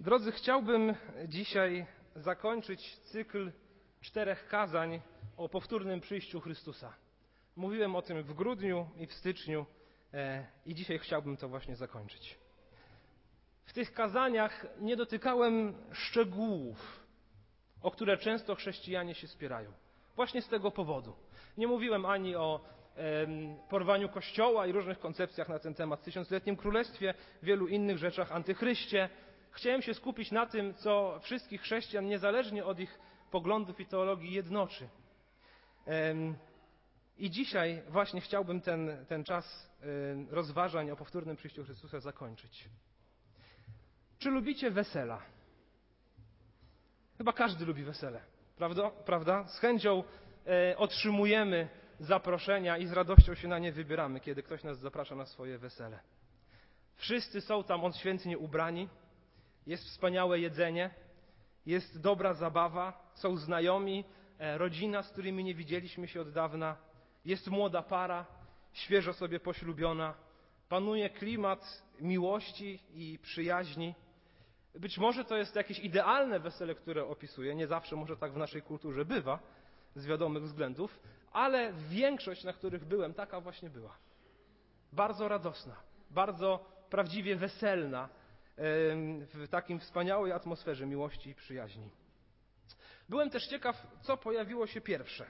Drodzy, 0.00 0.32
chciałbym 0.32 0.94
dzisiaj 1.28 1.86
zakończyć 2.16 2.96
cykl 2.96 3.52
czterech 4.00 4.48
kazań 4.48 5.00
o 5.36 5.48
powtórnym 5.48 6.00
przyjściu 6.00 6.40
Chrystusa. 6.40 6.94
Mówiłem 7.56 7.96
o 7.96 8.02
tym 8.02 8.22
w 8.22 8.34
grudniu 8.34 8.88
i 8.96 9.06
w 9.06 9.12
styczniu 9.12 9.66
e, 10.14 10.46
i 10.66 10.74
dzisiaj 10.74 10.98
chciałbym 10.98 11.36
to 11.36 11.48
właśnie 11.48 11.76
zakończyć. 11.76 12.38
W 13.64 13.72
tych 13.72 13.92
kazaniach 13.92 14.66
nie 14.80 14.96
dotykałem 14.96 15.74
szczegółów, 15.92 17.00
o 17.82 17.90
które 17.90 18.16
często 18.16 18.54
chrześcijanie 18.54 19.14
się 19.14 19.28
spierają. 19.28 19.72
Właśnie 20.16 20.42
z 20.42 20.48
tego 20.48 20.70
powodu. 20.70 21.16
Nie 21.56 21.66
mówiłem 21.66 22.06
ani 22.06 22.36
o 22.36 22.60
porwaniu 23.68 24.08
Kościoła 24.08 24.66
i 24.66 24.72
różnych 24.72 24.98
koncepcjach 24.98 25.48
na 25.48 25.58
ten 25.58 25.74
temat, 25.74 26.02
tysiącletnim 26.02 26.56
królestwie, 26.56 27.14
wielu 27.42 27.68
innych 27.68 27.98
rzeczach, 27.98 28.32
antychryście. 28.32 29.08
Chciałem 29.50 29.82
się 29.82 29.94
skupić 29.94 30.30
na 30.30 30.46
tym, 30.46 30.74
co 30.74 31.20
wszystkich 31.22 31.60
chrześcijan, 31.60 32.06
niezależnie 32.06 32.64
od 32.64 32.80
ich 32.80 32.98
poglądów 33.30 33.80
i 33.80 33.86
teologii, 33.86 34.32
jednoczy. 34.32 34.88
I 37.18 37.30
dzisiaj 37.30 37.82
właśnie 37.88 38.20
chciałbym 38.20 38.60
ten, 38.60 39.04
ten 39.08 39.24
czas 39.24 39.70
rozważań 40.30 40.90
o 40.90 40.96
powtórnym 40.96 41.36
przyjściu 41.36 41.64
Chrystusa 41.64 42.00
zakończyć. 42.00 42.68
Czy 44.18 44.30
lubicie 44.30 44.70
wesela? 44.70 45.22
Chyba 47.18 47.32
każdy 47.32 47.66
lubi 47.66 47.84
wesele, 47.84 48.20
prawda? 48.56 48.90
prawda? 48.90 49.44
Z 49.44 49.58
chęcią 49.58 50.04
e, 50.46 50.76
otrzymujemy 50.76 51.68
zaproszenia 51.98 52.78
i 52.78 52.86
z 52.86 52.92
radością 52.92 53.34
się 53.34 53.48
na 53.48 53.58
nie 53.58 53.72
wybieramy, 53.72 54.20
kiedy 54.20 54.42
ktoś 54.42 54.62
nas 54.62 54.78
zaprasza 54.78 55.14
na 55.14 55.26
swoje 55.26 55.58
wesele. 55.58 56.00
Wszyscy 56.96 57.40
są 57.40 57.64
tam 57.64 57.84
odświętnie 57.84 58.38
ubrani, 58.38 58.88
jest 59.66 59.84
wspaniałe 59.84 60.40
jedzenie, 60.40 60.90
jest 61.66 62.00
dobra 62.00 62.34
zabawa, 62.34 63.10
są 63.14 63.36
znajomi, 63.36 64.04
e, 64.38 64.58
rodzina, 64.58 65.02
z 65.02 65.10
którymi 65.10 65.44
nie 65.44 65.54
widzieliśmy 65.54 66.08
się 66.08 66.20
od 66.20 66.32
dawna, 66.32 66.76
jest 67.24 67.46
młoda 67.50 67.82
para, 67.82 68.26
świeżo 68.72 69.12
sobie 69.12 69.40
poślubiona, 69.40 70.14
panuje 70.68 71.10
klimat 71.10 71.82
miłości 72.00 72.80
i 72.94 73.18
przyjaźni. 73.22 73.94
Być 74.74 74.98
może 74.98 75.24
to 75.24 75.36
jest 75.36 75.56
jakieś 75.56 75.78
idealne 75.78 76.40
wesele, 76.40 76.74
które 76.74 77.04
opisuję, 77.04 77.54
nie 77.54 77.66
zawsze 77.66 77.96
może 77.96 78.16
tak 78.16 78.32
w 78.32 78.36
naszej 78.36 78.62
kulturze 78.62 79.04
bywa, 79.04 79.38
z 79.94 80.06
wiadomych 80.06 80.42
względów, 80.42 81.00
ale 81.32 81.72
większość, 81.72 82.44
na 82.44 82.52
których 82.52 82.84
byłem, 82.84 83.14
taka 83.14 83.40
właśnie 83.40 83.70
była. 83.70 83.96
Bardzo 84.92 85.28
radosna, 85.28 85.76
bardzo 86.10 86.66
prawdziwie 86.90 87.36
weselna, 87.36 88.08
w 89.34 89.48
takim 89.50 89.78
wspaniałej 89.78 90.32
atmosferze 90.32 90.86
miłości 90.86 91.30
i 91.30 91.34
przyjaźni. 91.34 91.90
Byłem 93.08 93.30
też 93.30 93.46
ciekaw, 93.46 93.86
co 94.00 94.16
pojawiło 94.16 94.66
się 94.66 94.80
pierwsze. 94.80 95.26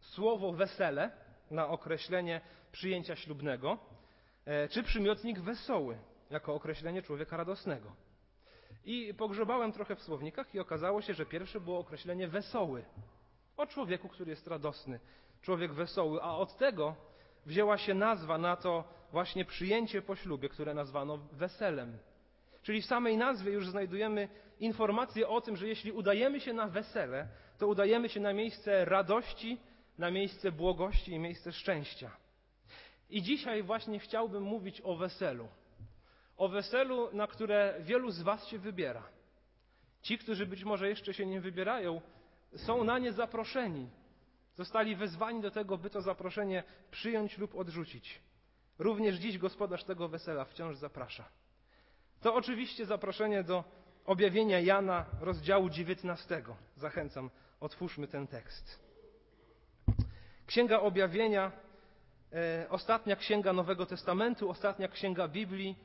Słowo 0.00 0.52
wesele 0.52 1.10
na 1.50 1.68
określenie 1.68 2.40
przyjęcia 2.72 3.16
ślubnego, 3.16 3.78
e, 4.44 4.68
czy 4.68 4.82
przymiotnik 4.82 5.40
wesoły 5.40 5.98
jako 6.30 6.54
określenie 6.54 7.02
człowieka 7.02 7.36
radosnego. 7.36 7.92
I 8.84 9.14
pogrzebałem 9.14 9.72
trochę 9.72 9.96
w 9.96 10.02
słownikach 10.02 10.54
i 10.54 10.60
okazało 10.60 11.02
się, 11.02 11.14
że 11.14 11.26
pierwsze 11.26 11.60
było 11.60 11.78
określenie 11.78 12.28
wesoły. 12.28 12.84
O 13.56 13.66
człowieku, 13.66 14.08
który 14.08 14.30
jest 14.30 14.46
radosny, 14.46 15.00
człowiek 15.42 15.72
wesoły, 15.72 16.22
a 16.22 16.36
od 16.36 16.56
tego 16.56 16.96
wzięła 17.46 17.78
się 17.78 17.94
nazwa 17.94 18.38
na 18.38 18.56
to 18.56 18.84
właśnie 19.12 19.44
przyjęcie 19.44 20.02
po 20.02 20.16
ślubie, 20.16 20.48
które 20.48 20.74
nazwano 20.74 21.18
weselem. 21.18 21.98
Czyli 22.62 22.82
w 22.82 22.86
samej 22.86 23.16
nazwie 23.16 23.52
już 23.52 23.68
znajdujemy 23.68 24.28
informację 24.60 25.28
o 25.28 25.40
tym, 25.40 25.56
że 25.56 25.68
jeśli 25.68 25.92
udajemy 25.92 26.40
się 26.40 26.52
na 26.52 26.68
wesele, 26.68 27.28
to 27.58 27.66
udajemy 27.66 28.08
się 28.08 28.20
na 28.20 28.32
miejsce 28.32 28.84
radości, 28.84 29.58
na 29.98 30.10
miejsce 30.10 30.52
błogości 30.52 31.12
i 31.12 31.18
miejsce 31.18 31.52
szczęścia. 31.52 32.10
I 33.10 33.22
dzisiaj 33.22 33.62
właśnie 33.62 33.98
chciałbym 33.98 34.42
mówić 34.42 34.80
o 34.80 34.96
weselu. 34.96 35.48
O 36.36 36.48
weselu, 36.48 37.08
na 37.12 37.26
które 37.26 37.74
wielu 37.80 38.10
z 38.10 38.22
Was 38.22 38.46
się 38.46 38.58
wybiera. 38.58 39.02
Ci, 40.02 40.18
którzy 40.18 40.46
być 40.46 40.64
może 40.64 40.88
jeszcze 40.88 41.14
się 41.14 41.26
nie 41.26 41.40
wybierają, 41.40 42.00
są 42.56 42.84
na 42.84 42.98
nie 42.98 43.12
zaproszeni. 43.12 43.88
Zostali 44.54 44.96
wezwani 44.96 45.40
do 45.40 45.50
tego, 45.50 45.78
by 45.78 45.90
to 45.90 46.00
zaproszenie 46.00 46.62
przyjąć 46.90 47.38
lub 47.38 47.54
odrzucić. 47.54 48.20
Również 48.78 49.16
dziś 49.16 49.38
gospodarz 49.38 49.84
tego 49.84 50.08
wesela 50.08 50.44
wciąż 50.44 50.76
zaprasza. 50.76 51.39
To 52.20 52.34
oczywiście 52.34 52.86
zaproszenie 52.86 53.42
do 53.42 53.64
objawienia 54.06 54.60
Jana, 54.60 55.06
rozdziału 55.20 55.70
19. 55.70 56.42
Zachęcam, 56.76 57.30
otwórzmy 57.60 58.08
ten 58.08 58.26
tekst. 58.26 58.80
Księga 60.46 60.80
Objawienia, 60.80 61.52
e, 62.32 62.66
ostatnia 62.68 63.16
księga 63.16 63.52
Nowego 63.52 63.86
Testamentu, 63.86 64.50
ostatnia 64.50 64.88
księga 64.88 65.28
Biblii, 65.28 65.76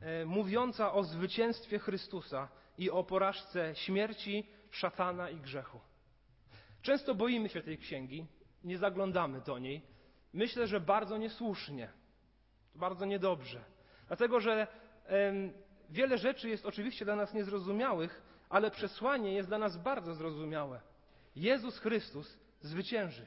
e, 0.00 0.24
mówiąca 0.24 0.92
o 0.92 1.04
zwycięstwie 1.04 1.78
Chrystusa 1.78 2.48
i 2.78 2.90
o 2.90 3.04
porażce 3.04 3.74
śmierci, 3.74 4.46
szatana 4.70 5.30
i 5.30 5.36
grzechu. 5.36 5.80
Często 6.82 7.14
boimy 7.14 7.48
się 7.48 7.62
tej 7.62 7.78
księgi, 7.78 8.26
nie 8.64 8.78
zaglądamy 8.78 9.40
do 9.40 9.58
niej. 9.58 9.82
Myślę, 10.32 10.66
że 10.66 10.80
bardzo 10.80 11.16
niesłusznie, 11.16 11.88
bardzo 12.74 13.04
niedobrze. 13.04 13.64
Dlatego, 14.08 14.40
że 14.40 14.66
wiele 15.90 16.18
rzeczy 16.18 16.48
jest 16.48 16.66
oczywiście 16.66 17.04
dla 17.04 17.16
nas 17.16 17.34
niezrozumiałych, 17.34 18.22
ale 18.48 18.70
przesłanie 18.70 19.32
jest 19.32 19.48
dla 19.48 19.58
nas 19.58 19.76
bardzo 19.76 20.14
zrozumiałe. 20.14 20.80
Jezus 21.36 21.78
Chrystus 21.78 22.38
zwycięży. 22.60 23.26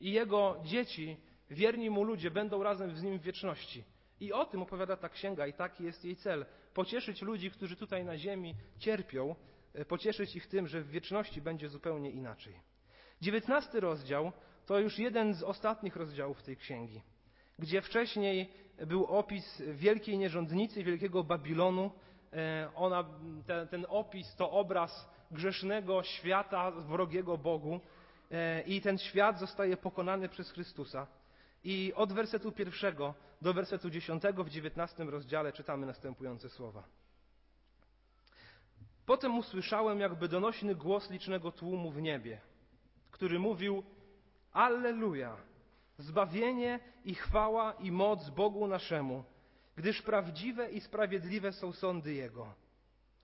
I 0.00 0.12
Jego 0.12 0.60
dzieci, 0.64 1.16
wierni 1.50 1.90
Mu 1.90 2.04
ludzie, 2.04 2.30
będą 2.30 2.62
razem 2.62 2.96
z 2.96 3.02
Nim 3.02 3.18
w 3.18 3.22
wieczności. 3.22 3.84
I 4.20 4.32
o 4.32 4.44
tym 4.44 4.62
opowiada 4.62 4.96
ta 4.96 5.08
księga, 5.08 5.46
i 5.46 5.52
taki 5.52 5.84
jest 5.84 6.04
jej 6.04 6.16
cel. 6.16 6.46
Pocieszyć 6.74 7.22
ludzi, 7.22 7.50
którzy 7.50 7.76
tutaj 7.76 8.04
na 8.04 8.18
ziemi 8.18 8.54
cierpią, 8.78 9.36
e, 9.74 9.84
pocieszyć 9.84 10.36
ich 10.36 10.46
tym, 10.46 10.66
że 10.66 10.80
w 10.80 10.90
wieczności 10.90 11.40
będzie 11.40 11.68
zupełnie 11.68 12.10
inaczej. 12.10 12.60
Dziewiętnasty 13.20 13.80
rozdział 13.80 14.32
to 14.66 14.78
już 14.78 14.98
jeden 14.98 15.34
z 15.34 15.42
ostatnich 15.42 15.96
rozdziałów 15.96 16.42
tej 16.42 16.56
księgi 16.56 17.02
gdzie 17.58 17.82
wcześniej 17.82 18.50
był 18.86 19.06
opis 19.06 19.62
wielkiej 19.72 20.18
nierządnicy, 20.18 20.84
wielkiego 20.84 21.24
Babilonu. 21.24 21.90
E, 22.32 22.70
ona, 22.74 23.04
ten, 23.46 23.68
ten 23.68 23.86
opis 23.88 24.36
to 24.36 24.50
obraz 24.50 25.10
grzesznego 25.30 26.02
świata, 26.02 26.70
wrogiego 26.70 27.38
Bogu 27.38 27.80
e, 28.30 28.62
i 28.62 28.80
ten 28.80 28.98
świat 28.98 29.38
zostaje 29.38 29.76
pokonany 29.76 30.28
przez 30.28 30.50
Chrystusa. 30.50 31.06
I 31.64 31.92
od 31.96 32.12
wersetu 32.12 32.52
pierwszego 32.52 33.14
do 33.42 33.54
wersetu 33.54 33.90
dziesiątego 33.90 34.44
w 34.44 34.50
dziewiętnastym 34.50 35.08
rozdziale 35.08 35.52
czytamy 35.52 35.86
następujące 35.86 36.48
słowa. 36.50 36.84
Potem 39.06 39.38
usłyszałem 39.38 40.00
jakby 40.00 40.28
donośny 40.28 40.74
głos 40.74 41.10
licznego 41.10 41.52
tłumu 41.52 41.90
w 41.90 42.02
niebie, 42.02 42.40
który 43.10 43.38
mówił 43.38 43.82
Alleluja! 44.52 45.36
Zbawienie 45.98 46.80
i 47.04 47.14
chwała 47.14 47.72
i 47.72 47.92
moc 47.92 48.30
Bogu 48.30 48.66
naszemu, 48.66 49.24
gdyż 49.76 50.02
prawdziwe 50.02 50.70
i 50.70 50.80
sprawiedliwe 50.80 51.52
są 51.52 51.72
sądy 51.72 52.14
Jego. 52.14 52.54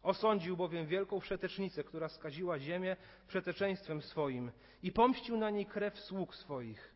Osądził 0.03 0.57
bowiem 0.57 0.87
wielką 0.87 1.21
wszetecznicę, 1.21 1.85
która 1.85 2.09
skaziła 2.09 2.59
ziemię 2.59 2.97
przeteczeństwem 3.29 4.03
swoim 4.03 4.53
i 4.83 4.93
pomścił 4.93 5.37
na 5.37 5.51
niej 5.51 5.67
krew 5.67 5.99
sług 5.99 6.35
swoich. 6.35 6.95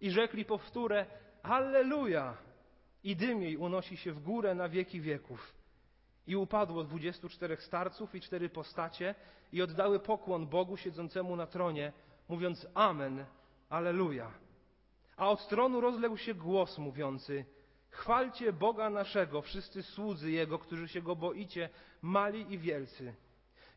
I 0.00 0.10
rzekli 0.10 0.44
powtórę, 0.44 1.06
Alleluja! 1.42 2.36
I 3.04 3.16
dym 3.16 3.42
jej 3.42 3.56
unosi 3.56 3.96
się 3.96 4.12
w 4.12 4.22
górę 4.22 4.54
na 4.54 4.68
wieki 4.68 5.00
wieków. 5.00 5.54
I 6.26 6.36
upadło 6.36 6.84
dwudziestu 6.84 7.28
czterech 7.28 7.62
starców 7.62 8.14
i 8.14 8.20
cztery 8.20 8.48
postacie 8.48 9.14
i 9.52 9.62
oddały 9.62 10.00
pokłon 10.00 10.46
Bogu 10.46 10.76
siedzącemu 10.76 11.36
na 11.36 11.46
tronie, 11.46 11.92
mówiąc 12.28 12.66
Amen, 12.74 13.24
Alleluja. 13.68 14.32
A 15.18 15.28
od 15.28 15.48
tronu 15.48 15.80
rozległ 15.80 16.16
się 16.16 16.34
głos 16.34 16.78
mówiący: 16.78 17.44
Chwalcie 17.90 18.52
Boga 18.52 18.90
naszego, 18.90 19.42
wszyscy 19.42 19.82
słudzy 19.82 20.30
Jego, 20.30 20.58
którzy 20.58 20.88
się 20.88 21.02
Go 21.02 21.16
boicie, 21.16 21.68
mali 22.02 22.52
i 22.52 22.58
wielcy. 22.58 23.14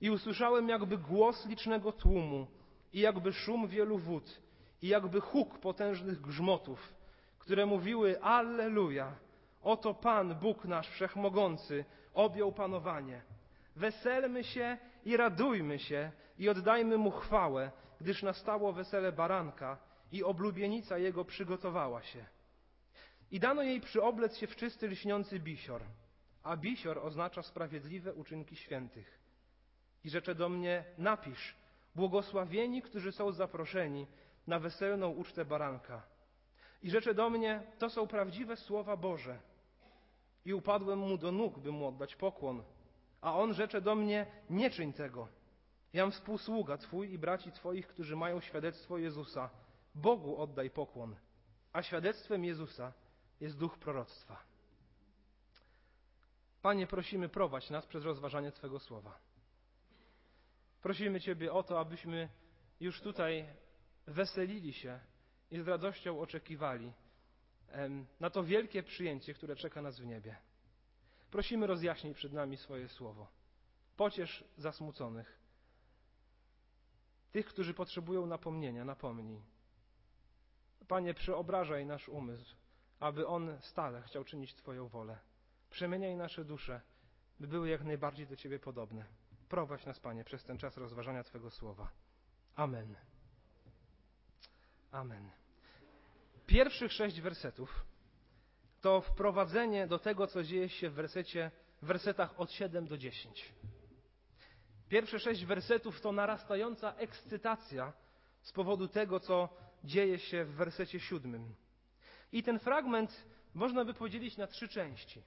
I 0.01 0.09
usłyszałem 0.09 0.69
jakby 0.69 0.97
głos 0.97 1.45
licznego 1.45 1.91
tłumu, 1.91 2.47
i 2.93 2.99
jakby 2.99 3.33
szum 3.33 3.67
wielu 3.67 3.97
wód, 3.97 4.41
i 4.81 4.87
jakby 4.87 5.21
huk 5.21 5.59
potężnych 5.59 6.21
grzmotów, 6.21 6.93
które 7.39 7.65
mówiły: 7.65 8.21
Alleluja! 8.21 9.15
Oto 9.63 9.93
Pan, 9.93 10.35
Bóg 10.35 10.65
nasz 10.65 10.89
wszechmogący, 10.89 11.85
objął 12.13 12.51
panowanie. 12.51 13.21
Weselmy 13.75 14.43
się 14.43 14.77
i 15.05 15.17
radujmy 15.17 15.79
się 15.79 16.11
i 16.39 16.49
oddajmy 16.49 16.97
Mu 16.97 17.11
chwałę, 17.11 17.71
gdyż 18.01 18.23
nastało 18.23 18.73
wesele 18.73 19.11
baranka 19.11 19.77
i 20.11 20.23
oblubienica 20.23 20.97
jego 20.97 21.25
przygotowała 21.25 22.01
się. 22.03 22.25
I 23.31 23.39
dano 23.39 23.63
jej 23.63 23.81
przyoblec 23.81 24.37
się 24.37 24.47
w 24.47 24.55
czysty, 24.55 24.87
lśniący 24.87 25.39
bisior, 25.39 25.81
a 26.43 26.57
bisior 26.57 26.99
oznacza 26.99 27.41
sprawiedliwe 27.41 28.13
uczynki 28.13 28.55
świętych. 28.55 29.19
I 30.03 30.09
rzecze 30.09 30.35
do 30.35 30.49
mnie, 30.49 30.83
napisz, 30.97 31.55
błogosławieni, 31.95 32.81
którzy 32.81 33.11
są 33.11 33.31
zaproszeni 33.31 34.07
na 34.47 34.59
weselną 34.59 35.09
ucztę 35.09 35.45
baranka. 35.45 36.01
I 36.83 36.89
rzecze 36.89 37.13
do 37.13 37.29
mnie, 37.29 37.63
to 37.79 37.89
są 37.89 38.07
prawdziwe 38.07 38.57
słowa 38.57 38.97
Boże. 38.97 39.39
I 40.45 40.53
upadłem 40.53 40.99
mu 40.99 41.17
do 41.17 41.31
nóg, 41.31 41.59
by 41.59 41.71
mu 41.71 41.87
oddać 41.87 42.15
pokłon. 42.15 42.63
A 43.21 43.37
on 43.37 43.53
rzecze 43.53 43.81
do 43.81 43.95
mnie, 43.95 44.25
nie 44.49 44.69
czyń 44.69 44.93
tego. 44.93 45.27
Jam 45.93 46.11
współsługa 46.11 46.77
Twój 46.77 47.13
i 47.13 47.17
braci 47.17 47.51
Twoich, 47.51 47.87
którzy 47.87 48.15
mają 48.15 48.41
świadectwo 48.41 48.97
Jezusa. 48.97 49.49
Bogu 49.95 50.37
oddaj 50.37 50.69
pokłon. 50.69 51.15
A 51.73 51.83
świadectwem 51.83 52.45
Jezusa 52.45 52.93
jest 53.39 53.57
duch 53.57 53.77
proroctwa. 53.77 54.43
Panie, 56.61 56.87
prosimy, 56.87 57.29
prowadź 57.29 57.69
nas 57.69 57.85
przez 57.85 58.03
rozważanie 58.03 58.51
Twego 58.51 58.79
słowa. 58.79 59.19
Prosimy 60.81 61.21
Ciebie 61.21 61.53
o 61.53 61.63
to, 61.63 61.79
abyśmy 61.79 62.29
już 62.79 63.01
tutaj 63.01 63.45
weselili 64.07 64.73
się 64.73 64.99
i 65.51 65.61
z 65.61 65.67
radością 65.67 66.19
oczekiwali 66.19 66.93
na 68.19 68.29
to 68.29 68.43
wielkie 68.43 68.83
przyjęcie, 68.83 69.33
które 69.33 69.55
czeka 69.55 69.81
nas 69.81 69.99
w 69.99 70.05
niebie. 70.05 70.35
Prosimy, 71.31 71.67
rozjaśnij 71.67 72.13
przed 72.13 72.33
nami 72.33 72.57
swoje 72.57 72.87
słowo. 72.87 73.27
Pociesz 73.97 74.43
zasmuconych. 74.57 75.39
Tych, 77.31 77.45
którzy 77.45 77.73
potrzebują 77.73 78.25
napomnienia, 78.25 78.85
napomnij. 78.85 79.41
Panie, 80.91 81.13
przeobrażaj 81.13 81.85
nasz 81.85 82.09
umysł, 82.09 82.55
aby 82.99 83.27
on 83.27 83.57
stale 83.61 84.01
chciał 84.01 84.23
czynić 84.23 84.55
Twoją 84.55 84.87
wolę. 84.87 85.17
Przemieniaj 85.69 86.15
nasze 86.15 86.45
dusze, 86.45 86.81
by 87.39 87.47
były 87.47 87.69
jak 87.69 87.83
najbardziej 87.83 88.27
do 88.27 88.35
Ciebie 88.35 88.59
podobne. 88.59 89.05
Prowadź 89.49 89.85
nas, 89.85 89.99
Panie, 89.99 90.23
przez 90.23 90.43
ten 90.43 90.57
czas 90.57 90.77
rozważania 90.77 91.23
Twego 91.23 91.49
słowa. 91.49 91.91
Amen. 92.55 92.95
Amen. 94.91 95.29
Pierwszych 96.45 96.93
sześć 96.93 97.21
wersetów 97.21 97.85
to 98.81 99.01
wprowadzenie 99.01 99.87
do 99.87 99.99
tego, 99.99 100.27
co 100.27 100.43
dzieje 100.43 100.69
się 100.69 100.89
w, 100.89 100.93
wersecie, 100.93 101.51
w 101.81 101.85
wersetach 101.85 102.39
od 102.39 102.51
7 102.51 102.85
do 102.85 102.97
10. 102.97 103.53
Pierwsze 104.89 105.19
sześć 105.19 105.45
wersetów 105.45 106.01
to 106.01 106.11
narastająca 106.11 106.95
ekscytacja 106.95 107.93
z 108.41 108.51
powodu 108.51 108.87
tego, 108.87 109.19
co 109.19 109.49
dzieje 109.83 110.19
się 110.19 110.45
w 110.45 110.51
wersecie 110.51 110.99
siódmym. 110.99 111.55
I 112.31 112.43
ten 112.43 112.59
fragment 112.59 113.25
można 113.53 113.85
by 113.85 113.93
podzielić 113.93 114.37
na 114.37 114.47
trzy 114.47 114.67
części. 114.67 115.21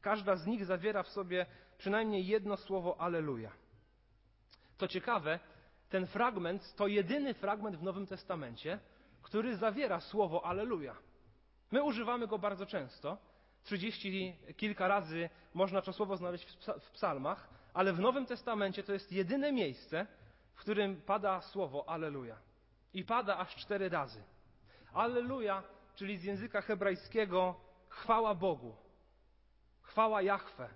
Każda 0.00 0.36
z 0.36 0.46
nich 0.46 0.64
zawiera 0.64 1.02
w 1.02 1.08
sobie 1.08 1.46
przynajmniej 1.78 2.26
jedno 2.26 2.56
słowo 2.56 3.00
Aleluja. 3.00 3.52
To 4.78 4.88
ciekawe, 4.88 5.38
ten 5.88 6.06
fragment 6.06 6.74
to 6.74 6.86
jedyny 6.86 7.34
fragment 7.34 7.76
w 7.76 7.82
Nowym 7.82 8.06
Testamencie, 8.06 8.78
który 9.22 9.56
zawiera 9.56 10.00
słowo 10.00 10.46
Aleluja. 10.46 10.96
My 11.70 11.82
używamy 11.82 12.26
go 12.26 12.38
bardzo 12.38 12.66
często. 12.66 13.18
Trzydzieści 13.64 14.36
kilka 14.56 14.88
razy 14.88 15.30
można 15.54 15.82
to 15.82 15.92
słowo 15.92 16.16
znaleźć 16.16 16.44
w 16.80 16.90
psalmach, 16.90 17.48
ale 17.74 17.92
w 17.92 18.00
Nowym 18.00 18.26
Testamencie 18.26 18.82
to 18.82 18.92
jest 18.92 19.12
jedyne 19.12 19.52
miejsce, 19.52 20.06
w 20.54 20.60
którym 20.60 21.00
pada 21.00 21.40
słowo 21.40 21.88
Aleluja. 21.88 22.36
I 22.96 23.04
pada 23.04 23.36
aż 23.38 23.56
cztery 23.56 23.88
razy. 23.88 24.22
Aleluja, 24.94 25.62
czyli 25.94 26.18
z 26.18 26.24
języka 26.24 26.60
hebrajskiego 26.60 27.54
chwała 27.88 28.34
Bogu, 28.34 28.76
chwała 29.82 30.22
Jahwe. 30.22 30.68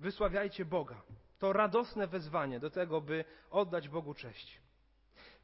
Wysławiajcie 0.00 0.64
Boga. 0.64 1.02
To 1.38 1.52
radosne 1.52 2.06
wezwanie 2.06 2.60
do 2.60 2.70
tego, 2.70 3.00
by 3.00 3.24
oddać 3.50 3.88
Bogu 3.88 4.14
cześć. 4.14 4.60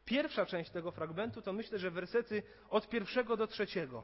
Pierwsza 0.05 0.47
część 0.47 0.71
tego 0.71 0.91
fragmentu 0.91 1.43
to 1.43 1.53
myślę, 1.53 1.79
że 1.79 1.91
wersety 1.91 2.43
od 2.69 2.89
pierwszego 2.89 3.37
do 3.37 3.47
trzeciego. 3.47 4.03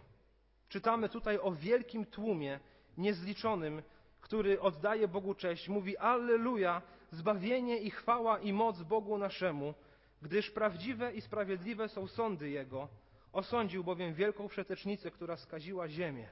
Czytamy 0.68 1.08
tutaj 1.08 1.38
o 1.38 1.52
wielkim 1.52 2.06
tłumie, 2.06 2.60
niezliczonym, 2.98 3.82
który 4.20 4.60
oddaje 4.60 5.08
Bogu 5.08 5.34
cześć. 5.34 5.68
Mówi 5.68 5.96
Alleluja, 5.96 6.82
zbawienie 7.10 7.78
i 7.78 7.90
chwała 7.90 8.38
i 8.38 8.52
moc 8.52 8.82
Bogu 8.82 9.18
naszemu, 9.18 9.74
gdyż 10.22 10.50
prawdziwe 10.50 11.12
i 11.12 11.20
sprawiedliwe 11.20 11.88
są 11.88 12.06
sądy 12.06 12.50
Jego. 12.50 12.88
Osądził 13.32 13.84
bowiem 13.84 14.14
wielką 14.14 14.48
przetecznicę, 14.48 15.10
która 15.10 15.36
skaziła 15.36 15.88
ziemię. 15.88 16.28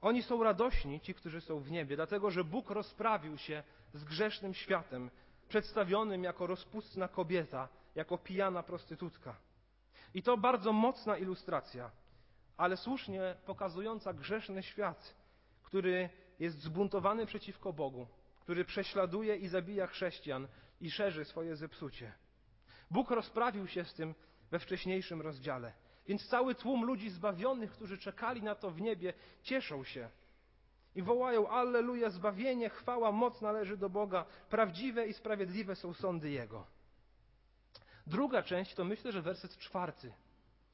Oni 0.00 0.22
są 0.22 0.42
radośni, 0.42 1.00
ci, 1.00 1.14
którzy 1.14 1.40
są 1.40 1.60
w 1.60 1.70
niebie, 1.70 1.96
dlatego 1.96 2.30
że 2.30 2.44
Bóg 2.44 2.70
rozprawił 2.70 3.38
się 3.38 3.62
z 3.94 4.04
grzesznym 4.04 4.54
światem, 4.54 5.10
przedstawionym 5.48 6.24
jako 6.24 6.46
rozpustna 6.46 7.08
kobieta, 7.08 7.68
jako 7.94 8.18
pijana 8.18 8.62
prostytutka. 8.62 9.36
I 10.14 10.22
to 10.22 10.36
bardzo 10.36 10.72
mocna 10.72 11.16
ilustracja, 11.16 11.90
ale 12.56 12.76
słusznie 12.76 13.34
pokazująca 13.46 14.12
grzeszny 14.12 14.62
świat, 14.62 15.14
który 15.62 16.08
jest 16.38 16.60
zbuntowany 16.60 17.26
przeciwko 17.26 17.72
Bogu, 17.72 18.06
który 18.40 18.64
prześladuje 18.64 19.36
i 19.36 19.48
zabija 19.48 19.86
chrześcijan 19.86 20.48
i 20.80 20.90
szerzy 20.90 21.24
swoje 21.24 21.56
zepsucie. 21.56 22.12
Bóg 22.90 23.10
rozprawił 23.10 23.66
się 23.66 23.84
z 23.84 23.94
tym 23.94 24.14
we 24.50 24.58
wcześniejszym 24.58 25.20
rozdziale. 25.22 25.72
Więc 26.06 26.28
cały 26.28 26.54
tłum 26.54 26.84
ludzi 26.84 27.10
zbawionych, 27.10 27.72
którzy 27.72 27.98
czekali 27.98 28.42
na 28.42 28.54
to 28.54 28.70
w 28.70 28.80
niebie, 28.80 29.12
cieszą 29.42 29.84
się 29.84 30.10
i 30.94 31.02
wołają: 31.02 31.48
Alleluja, 31.48 32.10
zbawienie, 32.10 32.68
chwała, 32.68 33.12
moc 33.12 33.40
należy 33.40 33.76
do 33.76 33.90
Boga, 33.90 34.24
prawdziwe 34.50 35.06
i 35.06 35.12
sprawiedliwe 35.12 35.76
są 35.76 35.94
sądy 35.94 36.30
Jego. 36.30 36.66
Druga 38.06 38.42
część 38.42 38.74
to 38.74 38.84
myślę, 38.84 39.12
że 39.12 39.22
werset 39.22 39.58
czwarty, 39.58 40.12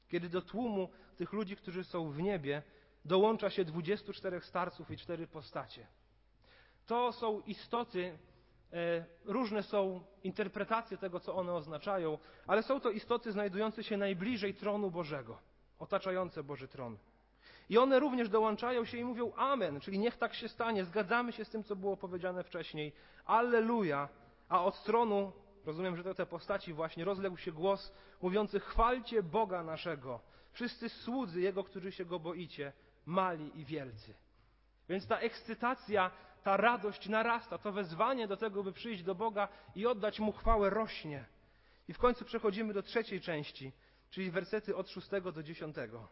kiedy 0.07 0.29
do 0.29 0.41
tłumu 0.41 0.89
tych 1.17 1.33
ludzi, 1.33 1.55
którzy 1.55 1.83
są 1.83 2.11
w 2.11 2.21
niebie, 2.21 2.63
dołącza 3.05 3.49
się 3.49 3.65
24 3.65 4.41
starców 4.41 4.91
i 4.91 4.97
cztery 4.97 5.27
postacie. 5.27 5.87
To 6.85 7.11
są 7.11 7.39
istoty, 7.39 8.17
różne 9.25 9.63
są 9.63 10.01
interpretacje 10.23 10.97
tego, 10.97 11.19
co 11.19 11.35
one 11.35 11.53
oznaczają, 11.53 12.17
ale 12.47 12.63
są 12.63 12.79
to 12.79 12.89
istoty 12.89 13.31
znajdujące 13.31 13.83
się 13.83 13.97
najbliżej 13.97 14.53
tronu 14.53 14.91
Bożego, 14.91 15.37
otaczające 15.79 16.43
Boży 16.43 16.67
tron. 16.67 16.97
I 17.69 17.77
one 17.77 17.99
również 17.99 18.29
dołączają 18.29 18.85
się 18.85 18.97
i 18.97 19.03
mówią 19.03 19.31
Amen, 19.35 19.79
czyli 19.79 19.99
niech 19.99 20.17
tak 20.17 20.33
się 20.33 20.49
stanie, 20.49 20.85
zgadzamy 20.85 21.31
się 21.31 21.45
z 21.45 21.49
tym, 21.49 21.63
co 21.63 21.75
było 21.75 21.97
powiedziane 21.97 22.43
wcześniej. 22.43 22.93
Alleluja. 23.25 24.09
A 24.49 24.63
od 24.63 24.83
tronu, 24.83 25.31
rozumiem, 25.65 25.97
że 25.97 26.03
to 26.03 26.13
te 26.13 26.25
postaci 26.25 26.73
właśnie, 26.73 27.05
rozległ 27.05 27.37
się 27.37 27.51
głos 27.51 27.93
mówiący 28.21 28.59
chwalcie 28.59 29.23
Boga 29.23 29.63
naszego, 29.63 30.19
wszyscy 30.51 30.89
słudzy 30.89 31.41
Jego, 31.41 31.63
którzy 31.63 31.91
się 31.91 32.05
Go 32.05 32.19
boicie, 32.19 32.73
mali 33.05 33.59
i 33.59 33.65
wielcy. 33.65 34.13
Więc 34.89 35.07
ta 35.07 35.19
ekscytacja, 35.19 36.11
ta 36.43 36.57
radość 36.57 37.09
narasta, 37.09 37.57
to 37.57 37.71
wezwanie 37.71 38.27
do 38.27 38.37
tego, 38.37 38.63
by 38.63 38.73
przyjść 38.73 39.03
do 39.03 39.15
Boga 39.15 39.47
i 39.75 39.87
oddać 39.87 40.19
Mu 40.19 40.31
chwałę 40.31 40.69
rośnie. 40.69 41.25
I 41.87 41.93
w 41.93 41.97
końcu 41.97 42.25
przechodzimy 42.25 42.73
do 42.73 42.83
trzeciej 42.83 43.21
części, 43.21 43.71
czyli 44.09 44.31
wersety 44.31 44.75
od 44.75 44.89
szóstego 44.89 45.31
do 45.31 45.43
dziesiątego. 45.43 46.07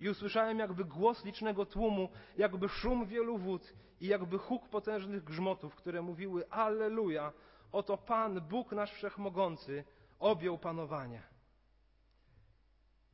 I 0.00 0.08
usłyszałem 0.08 0.58
jakby 0.58 0.84
głos 0.84 1.24
licznego 1.24 1.66
tłumu, 1.66 2.08
jakby 2.36 2.68
szum 2.68 3.06
wielu 3.06 3.38
wód 3.38 3.74
i 4.00 4.06
jakby 4.06 4.38
huk 4.38 4.68
potężnych 4.68 5.24
grzmotów, 5.24 5.74
które 5.74 6.02
mówiły 6.02 6.50
Alleluja, 6.50 7.32
oto 7.72 7.96
Pan, 7.96 8.40
Bóg 8.40 8.72
nasz 8.72 8.92
Wszechmogący, 8.92 9.84
objął 10.18 10.58
panowanie. 10.58 11.22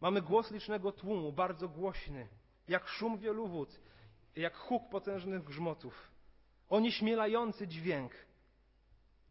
Mamy 0.01 0.23
głos 0.23 0.51
licznego 0.51 0.93
tłumu, 0.93 1.33
bardzo 1.33 1.69
głośny, 1.69 2.29
jak 2.69 2.89
szum 2.89 3.19
wielu 3.19 3.47
wód, 3.47 3.81
jak 4.37 4.57
huk 4.57 4.89
potężnych 4.89 5.45
grzmotów. 5.45 6.11
Onieśmielający 6.69 7.69
dźwięk, 7.69 8.13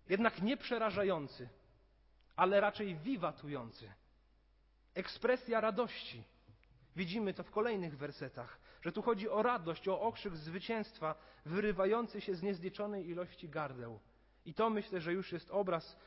jednak 0.10 0.42
nie 0.42 0.58
przerażający, 0.58 1.50
ale 2.36 2.60
raczej 2.60 2.96
wiwatujący. 2.96 3.92
Ekspresja 4.96 5.62
radości 5.62 6.24
Widzimy 6.96 7.34
to 7.34 7.44
w 7.44 7.52
kolejnych 7.52 7.98
wersetach, 7.98 8.60
że 8.82 8.92
tu 8.92 9.02
chodzi 9.02 9.30
o 9.30 9.44
radość, 9.44 9.88
o 9.88 10.02
okrzyk 10.02 10.36
zwycięstwa 10.36 11.16
wyrywający 11.46 12.22
się 12.22 12.36
z 12.36 12.44
niezliczonej 12.44 13.10
ilości 13.10 13.50
gardeł. 13.50 14.00
I 14.46 14.54
to 14.54 14.70
myślę, 14.70 15.02
że 15.02 15.14
już 15.14 15.32
jest 15.32 15.52
obraz 15.52 15.98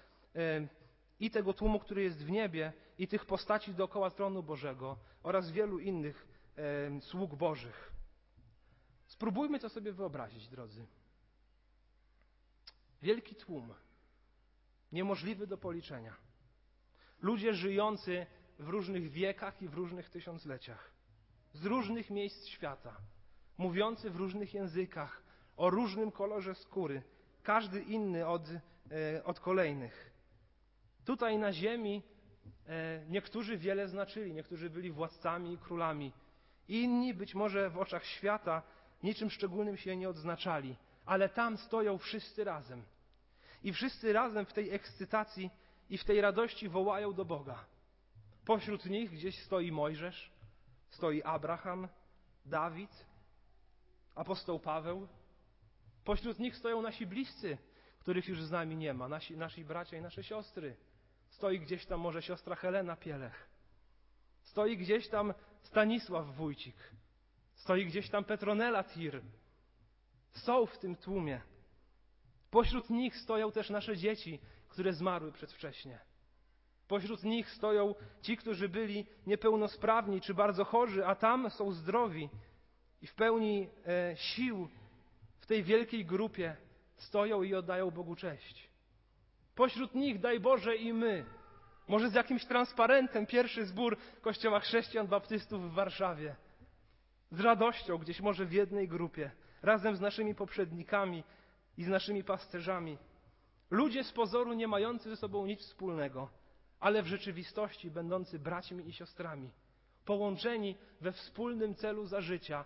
i 1.20 1.30
tego 1.30 1.52
tłumu, 1.52 1.78
który 1.78 2.02
jest 2.02 2.24
w 2.24 2.30
niebie, 2.30 2.72
i 2.98 3.08
tych 3.08 3.26
postaci 3.26 3.74
dookoła 3.74 4.10
tronu 4.10 4.42
Bożego 4.42 4.96
oraz 5.22 5.50
wielu 5.50 5.78
innych 5.78 6.26
sług 7.00 7.34
Bożych. 7.34 7.92
Spróbujmy 9.06 9.58
to 9.58 9.68
sobie 9.68 9.92
wyobrazić, 9.92 10.48
drodzy. 10.48 10.86
Wielki 13.02 13.34
tłum, 13.34 13.74
niemożliwy 14.92 15.46
do 15.46 15.58
policzenia. 15.58 16.16
Ludzie 17.22 17.54
żyjący 17.54 18.26
w 18.58 18.68
różnych 18.68 19.10
wiekach 19.10 19.62
i 19.62 19.68
w 19.68 19.74
różnych 19.74 20.10
tysiącleciach, 20.10 20.90
z 21.52 21.64
różnych 21.64 22.10
miejsc 22.10 22.46
świata, 22.46 22.96
mówiący 23.58 24.10
w 24.10 24.16
różnych 24.16 24.54
językach, 24.54 25.22
o 25.56 25.70
różnym 25.70 26.12
kolorze 26.12 26.54
skóry, 26.54 27.02
każdy 27.42 27.80
inny 27.82 28.26
od, 28.26 28.48
e, 28.90 29.24
od 29.24 29.40
kolejnych. 29.40 30.10
Tutaj 31.04 31.38
na 31.38 31.52
ziemi 31.52 32.02
e, 32.66 33.04
niektórzy 33.08 33.58
wiele 33.58 33.88
znaczyli, 33.88 34.34
niektórzy 34.34 34.70
byli 34.70 34.90
władcami 34.92 35.52
i 35.52 35.58
królami, 35.58 36.12
inni 36.68 37.14
być 37.14 37.34
może 37.34 37.70
w 37.70 37.78
oczach 37.78 38.04
świata 38.04 38.62
niczym 39.02 39.30
szczególnym 39.30 39.76
się 39.76 39.96
nie 39.96 40.08
odznaczali, 40.08 40.76
ale 41.06 41.28
tam 41.28 41.56
stoją 41.56 41.98
wszyscy 41.98 42.44
razem. 42.44 42.82
I 43.62 43.72
wszyscy 43.72 44.12
razem 44.12 44.46
w 44.46 44.52
tej 44.52 44.70
ekscytacji 44.70 45.50
i 45.90 45.98
w 45.98 46.04
tej 46.04 46.20
radości 46.20 46.68
wołają 46.68 47.12
do 47.12 47.24
Boga. 47.24 47.64
Pośród 48.44 48.86
nich 48.86 49.10
gdzieś 49.10 49.42
stoi 49.42 49.72
Mojżesz, 49.72 50.30
stoi 50.90 51.22
Abraham, 51.22 51.88
Dawid, 52.46 53.06
apostoł 54.14 54.58
Paweł. 54.58 55.08
Pośród 56.04 56.38
nich 56.38 56.56
stoją 56.56 56.82
nasi 56.82 57.06
bliscy, 57.06 57.58
których 57.98 58.28
już 58.28 58.42
z 58.42 58.50
nami 58.50 58.76
nie 58.76 58.94
ma, 58.94 59.08
nasi, 59.08 59.36
nasi 59.36 59.64
bracia 59.64 59.96
i 59.96 60.00
nasze 60.00 60.24
siostry. 60.24 60.76
Stoi 61.28 61.60
gdzieś 61.60 61.86
tam 61.86 62.00
może 62.00 62.22
siostra 62.22 62.56
Helena 62.56 62.96
Pielech. 62.96 63.48
Stoi 64.42 64.76
gdzieś 64.76 65.08
tam 65.08 65.34
Stanisław 65.62 66.26
Wójcik. 66.26 66.76
Stoi 67.56 67.86
gdzieś 67.86 68.10
tam 68.10 68.24
Petronela 68.24 68.84
Tir. 68.84 69.22
Są 70.30 70.66
w 70.66 70.78
tym 70.78 70.96
tłumie. 70.96 71.40
Pośród 72.50 72.90
nich 72.90 73.16
stoją 73.16 73.52
też 73.52 73.70
nasze 73.70 73.96
dzieci, 73.96 74.40
które 74.68 74.92
zmarły 74.92 75.32
przedwcześnie. 75.32 75.98
Pośród 76.88 77.24
nich 77.24 77.50
stoją 77.50 77.94
ci, 78.22 78.36
którzy 78.36 78.68
byli 78.68 79.06
niepełnosprawni 79.26 80.20
czy 80.20 80.34
bardzo 80.34 80.64
chorzy, 80.64 81.06
a 81.06 81.14
tam 81.14 81.50
są 81.50 81.72
zdrowi 81.72 82.28
i 83.02 83.06
w 83.06 83.14
pełni 83.14 83.68
e, 83.86 84.16
sił 84.16 84.68
w 85.38 85.46
tej 85.46 85.62
wielkiej 85.62 86.04
grupie 86.04 86.56
stoją 86.96 87.42
i 87.42 87.54
oddają 87.54 87.90
Bogu 87.90 88.16
cześć. 88.16 88.70
Pośród 89.54 89.94
nich, 89.94 90.20
daj 90.20 90.40
Boże, 90.40 90.76
i 90.76 90.92
my. 90.92 91.24
Może 91.88 92.10
z 92.10 92.14
jakimś 92.14 92.44
transparentem 92.44 93.26
pierwszy 93.26 93.66
zbór 93.66 93.96
Kościoła 94.20 94.60
Chrześcijan 94.60 95.06
Baptystów 95.06 95.70
w 95.70 95.74
Warszawie. 95.74 96.36
Z 97.36 97.40
radością, 97.40 97.98
gdzieś 97.98 98.20
może 98.20 98.46
w 98.46 98.52
jednej 98.52 98.88
grupie, 98.88 99.30
razem 99.62 99.96
z 99.96 100.00
naszymi 100.00 100.34
poprzednikami 100.34 101.24
i 101.76 101.84
z 101.84 101.88
naszymi 101.88 102.24
pasterzami. 102.24 102.98
Ludzie 103.70 104.04
z 104.04 104.12
pozoru 104.12 104.52
nie 104.52 104.68
mający 104.68 105.10
ze 105.10 105.16
sobą 105.16 105.46
nic 105.46 105.60
wspólnego, 105.60 106.28
ale 106.80 107.02
w 107.02 107.06
rzeczywistości 107.06 107.90
będący 107.90 108.38
braćmi 108.38 108.88
i 108.88 108.92
siostrami, 108.92 109.50
połączeni 110.04 110.76
we 111.00 111.12
wspólnym 111.12 111.74
celu 111.74 112.06
za 112.06 112.20
życia, 112.20 112.64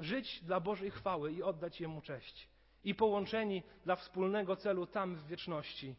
żyć 0.00 0.40
dla 0.44 0.60
Bożej 0.60 0.90
chwały 0.90 1.32
i 1.32 1.42
oddać 1.42 1.80
Jemu 1.80 2.00
cześć. 2.00 2.48
I 2.84 2.94
połączeni 2.94 3.62
dla 3.84 3.96
wspólnego 3.96 4.56
celu 4.56 4.86
tam 4.86 5.16
w 5.16 5.26
wieczności, 5.26 5.94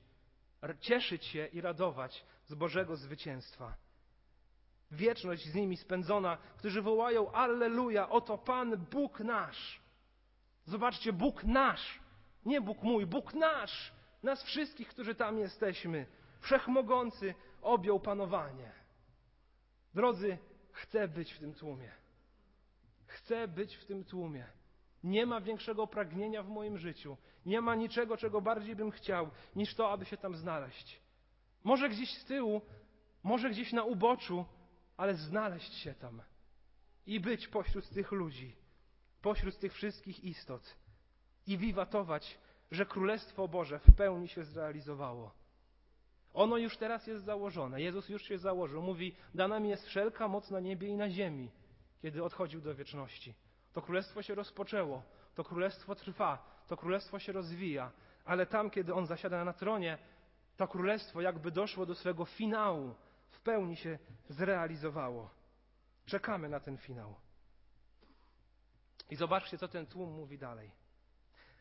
cieszyć 0.79 1.25
się 1.25 1.45
i 1.45 1.61
radować 1.61 2.25
z 2.45 2.53
Bożego 2.53 2.95
zwycięstwa. 2.95 3.82
Wieczność 4.93 5.45
z 5.45 5.55
nimi 5.55 5.77
spędzona, 5.77 6.37
którzy 6.57 6.81
wołają 6.81 7.31
Alleluja, 7.31 8.09
oto 8.09 8.37
Pan 8.37 8.77
Bóg 8.91 9.19
nasz. 9.19 9.81
Zobaczcie, 10.65 11.13
Bóg 11.13 11.43
nasz, 11.43 11.99
nie 12.45 12.61
Bóg 12.61 12.83
mój, 12.83 13.05
Bóg 13.05 13.33
nasz, 13.33 13.93
nas 14.23 14.43
wszystkich, 14.43 14.87
którzy 14.87 15.15
tam 15.15 15.37
jesteśmy. 15.37 16.05
Wszechmogący 16.39 17.35
objął 17.61 17.99
panowanie. 17.99 18.71
Drodzy, 19.93 20.37
chcę 20.71 21.07
być 21.07 21.33
w 21.33 21.39
tym 21.39 21.53
tłumie. 21.53 21.91
Chcę 23.05 23.47
być 23.47 23.75
w 23.75 23.85
tym 23.85 24.03
tłumie. 24.03 24.45
Nie 25.03 25.25
ma 25.25 25.41
większego 25.41 25.87
pragnienia 25.87 26.43
w 26.43 26.49
moim 26.49 26.77
życiu. 26.77 27.17
Nie 27.45 27.61
ma 27.61 27.75
niczego, 27.75 28.17
czego 28.17 28.41
bardziej 28.41 28.75
bym 28.75 28.91
chciał, 28.91 29.29
niż 29.55 29.75
to, 29.75 29.91
aby 29.91 30.05
się 30.05 30.17
tam 30.17 30.35
znaleźć. 30.35 31.01
Może 31.63 31.89
gdzieś 31.89 32.17
z 32.17 32.25
tyłu, 32.25 32.61
może 33.23 33.49
gdzieś 33.49 33.73
na 33.73 33.83
uboczu, 33.83 34.45
ale 35.03 35.13
znaleźć 35.15 35.73
się 35.73 35.93
tam 35.93 36.21
i 37.05 37.19
być 37.19 37.47
pośród 37.47 37.89
tych 37.89 38.11
ludzi, 38.11 38.55
pośród 39.21 39.59
tych 39.59 39.73
wszystkich 39.73 40.23
istot 40.23 40.75
i 41.47 41.57
wiwatować, 41.57 42.37
że 42.71 42.85
Królestwo 42.85 43.47
Boże 43.47 43.79
w 43.79 43.95
pełni 43.95 44.27
się 44.27 44.43
zrealizowało. 44.43 45.31
Ono 46.33 46.57
już 46.57 46.77
teraz 46.77 47.07
jest 47.07 47.25
założone. 47.25 47.81
Jezus 47.81 48.09
już 48.09 48.23
się 48.23 48.37
założył. 48.37 48.81
Mówi, 48.81 49.15
dana 49.33 49.59
mi 49.59 49.69
jest 49.69 49.87
wszelka 49.87 50.27
moc 50.27 50.51
na 50.51 50.59
niebie 50.59 50.87
i 50.87 50.97
na 50.97 51.09
ziemi, 51.09 51.51
kiedy 52.01 52.23
odchodził 52.23 52.61
do 52.61 52.75
wieczności. 52.75 53.33
To 53.73 53.81
królestwo 53.81 54.21
się 54.21 54.35
rozpoczęło, 54.35 55.03
to 55.35 55.43
królestwo 55.43 55.95
trwa, 55.95 56.63
to 56.67 56.77
królestwo 56.77 57.19
się 57.19 57.31
rozwija, 57.31 57.91
ale 58.25 58.45
tam, 58.45 58.69
kiedy 58.69 58.93
on 58.93 59.05
zasiada 59.05 59.45
na 59.45 59.53
tronie, 59.53 59.97
to 60.57 60.67
królestwo 60.67 61.21
jakby 61.21 61.51
doszło 61.51 61.85
do 61.85 61.95
swego 61.95 62.25
finału, 62.25 62.95
pełni 63.43 63.75
się 63.75 63.99
zrealizowało. 64.29 65.29
Czekamy 66.05 66.49
na 66.49 66.59
ten 66.59 66.77
finał. 66.77 67.15
I 69.09 69.15
zobaczcie, 69.15 69.57
co 69.57 69.67
ten 69.67 69.85
tłum 69.85 70.11
mówi 70.11 70.37
dalej. 70.37 70.71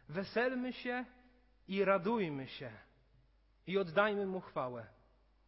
Weselmy 0.08 0.72
się 0.72 1.04
i 1.68 1.84
radujmy 1.84 2.48
się 2.48 2.72
i 3.66 3.78
oddajmy 3.78 4.26
mu 4.26 4.40
chwałę, 4.40 4.86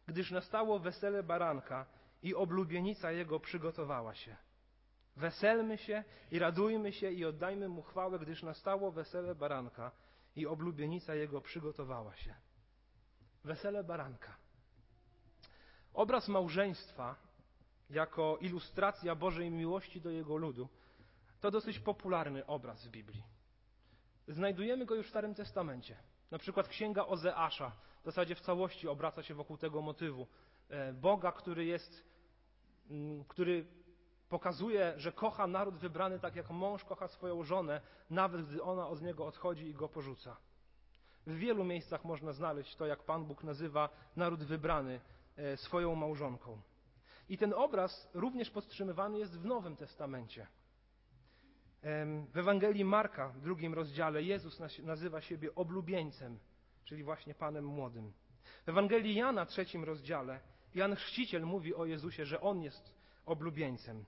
gdyż 0.07 0.31
nastało 0.31 0.79
wesele 0.79 1.23
baranka 1.23 1.85
i 2.23 2.35
oblubienica 2.35 3.11
jego 3.11 3.39
przygotowała 3.39 4.15
się. 4.15 4.35
Weselmy 5.15 5.77
się 5.77 6.03
i 6.31 6.39
radujmy 6.39 6.93
się 6.93 7.11
i 7.11 7.25
oddajmy 7.25 7.69
mu 7.69 7.81
chwałę, 7.81 8.19
gdyż 8.19 8.43
nastało 8.43 8.91
wesele 8.91 9.35
baranka 9.35 9.91
i 10.35 10.47
oblubienica 10.47 11.15
jego 11.15 11.41
przygotowała 11.41 12.15
się. 12.15 12.35
Wesele 13.43 13.83
baranka. 13.83 14.44
Obraz 15.95 16.27
małżeństwa 16.27 17.15
jako 17.89 18.37
ilustracja 18.41 19.15
Bożej 19.15 19.51
miłości 19.51 20.01
do 20.01 20.09
jego 20.09 20.37
ludu 20.37 20.69
to 21.41 21.51
dosyć 21.51 21.79
popularny 21.79 22.45
obraz 22.45 22.87
w 22.87 22.89
Biblii. 22.89 23.23
Znajdujemy 24.27 24.85
go 24.85 24.95
już 24.95 25.05
w 25.05 25.09
Starym 25.09 25.35
Testamencie. 25.35 25.97
Na 26.31 26.37
przykład 26.37 26.67
księga 26.67 27.05
Ozeasza 27.05 27.71
w 28.01 28.05
zasadzie 28.05 28.35
w 28.35 28.41
całości 28.41 28.87
obraca 28.87 29.23
się 29.23 29.33
wokół 29.33 29.57
tego 29.57 29.81
motywu. 29.81 30.27
E, 30.69 30.93
Boga, 30.93 31.31
który 31.31 31.65
jest, 31.65 32.03
mm, 32.89 33.23
który 33.23 33.65
pokazuje, 34.29 34.93
że 34.97 35.11
kocha 35.11 35.47
naród 35.47 35.75
wybrany 35.75 36.19
tak 36.19 36.35
jak 36.35 36.49
mąż 36.49 36.83
kocha 36.83 37.07
swoją 37.07 37.43
żonę, 37.43 37.81
nawet 38.09 38.45
gdy 38.45 38.63
ona 38.63 38.87
od 38.87 39.01
niego 39.01 39.25
odchodzi 39.25 39.67
i 39.67 39.73
go 39.73 39.89
porzuca. 39.89 40.37
W 41.27 41.35
wielu 41.35 41.63
miejscach 41.63 42.05
można 42.05 42.33
znaleźć 42.33 42.75
to, 42.75 42.85
jak 42.85 43.03
Pan 43.03 43.25
Bóg 43.25 43.43
nazywa 43.43 43.89
naród 44.15 44.43
wybrany 44.43 44.99
swoją 45.55 45.95
małżonką. 45.95 46.61
I 47.29 47.37
ten 47.37 47.53
obraz 47.53 48.09
również 48.13 48.51
podtrzymywany 48.51 49.19
jest 49.19 49.39
w 49.39 49.45
Nowym 49.45 49.75
Testamencie. 49.75 50.47
W 52.33 52.37
Ewangelii 52.37 52.85
Marka, 52.85 53.29
w 53.29 53.41
drugim 53.41 53.73
rozdziale, 53.73 54.23
Jezus 54.23 54.61
nazywa 54.83 55.21
siebie 55.21 55.55
oblubieńcem, 55.55 56.39
czyli 56.83 57.03
właśnie 57.03 57.33
Panem 57.33 57.65
Młodym. 57.65 58.13
W 58.65 58.69
Ewangelii 58.69 59.15
Jana, 59.15 59.45
trzecim 59.45 59.83
rozdziale, 59.83 60.39
Jan 60.75 60.95
Chrzciciel 60.95 61.45
mówi 61.45 61.75
o 61.75 61.85
Jezusie, 61.85 62.25
że 62.25 62.41
On 62.41 62.61
jest 62.61 62.95
oblubieńcem. 63.25 64.05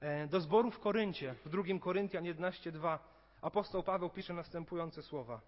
E, 0.00 0.26
do 0.26 0.40
zboru 0.40 0.70
w 0.70 0.78
Koryncie, 0.78 1.34
w 1.44 1.48
drugim 1.48 1.80
Koryntian 1.80 2.24
11:2, 2.24 2.98
apostoł 3.42 3.82
Paweł 3.82 4.10
pisze 4.10 4.34
następujące 4.34 5.02
słowa. 5.02 5.40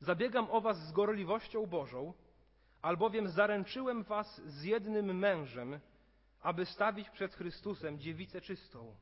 Zabiegam 0.00 0.50
o 0.50 0.60
was 0.60 0.88
z 0.88 0.92
gorliwością 0.92 1.66
Bożą, 1.66 2.12
albowiem 2.84 3.28
zaręczyłem 3.28 4.02
was 4.02 4.40
z 4.46 4.62
jednym 4.62 5.18
mężem, 5.18 5.80
aby 6.40 6.66
stawić 6.66 7.10
przed 7.10 7.34
Chrystusem 7.34 7.98
dziewicę 7.98 8.40
czystą. 8.40 8.94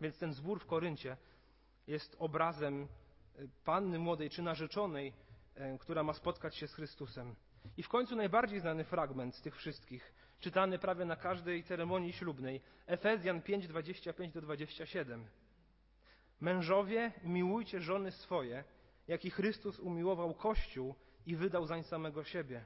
Więc 0.00 0.18
ten 0.18 0.32
zbór 0.32 0.60
w 0.60 0.66
Koryncie 0.66 1.16
jest 1.86 2.16
obrazem 2.18 2.82
e, 2.82 2.88
panny 3.64 3.98
młodej 3.98 4.30
czy 4.30 4.42
narzeczonej, 4.42 5.12
e, 5.54 5.78
która 5.78 6.02
ma 6.02 6.12
spotkać 6.12 6.56
się 6.56 6.68
z 6.68 6.74
Chrystusem. 6.74 7.34
I 7.76 7.82
w 7.82 7.88
końcu 7.88 8.16
najbardziej 8.16 8.60
znany 8.60 8.84
fragment 8.84 9.34
z 9.34 9.42
tych 9.42 9.56
wszystkich, 9.56 10.14
czytany 10.40 10.78
prawie 10.78 11.04
na 11.04 11.16
każdej 11.16 11.64
ceremonii 11.64 12.12
ślubnej, 12.12 12.60
Efezjan 12.86 13.40
5:25-27. 13.40 15.24
Mężowie, 16.40 17.12
miłujcie 17.24 17.80
żony 17.80 18.10
swoje, 18.10 18.64
jak 19.08 19.24
i 19.24 19.30
Chrystus 19.30 19.80
umiłował 19.80 20.34
Kościół 20.34 20.94
i 21.26 21.36
wydał 21.36 21.66
zań 21.66 21.84
samego 21.84 22.24
siebie, 22.24 22.64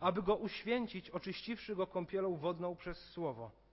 aby 0.00 0.22
go 0.22 0.36
uświęcić, 0.36 1.10
oczyściwszy 1.10 1.76
go 1.76 1.86
kąpielą 1.86 2.36
wodną 2.36 2.76
przez 2.76 2.98
słowo 2.98 3.66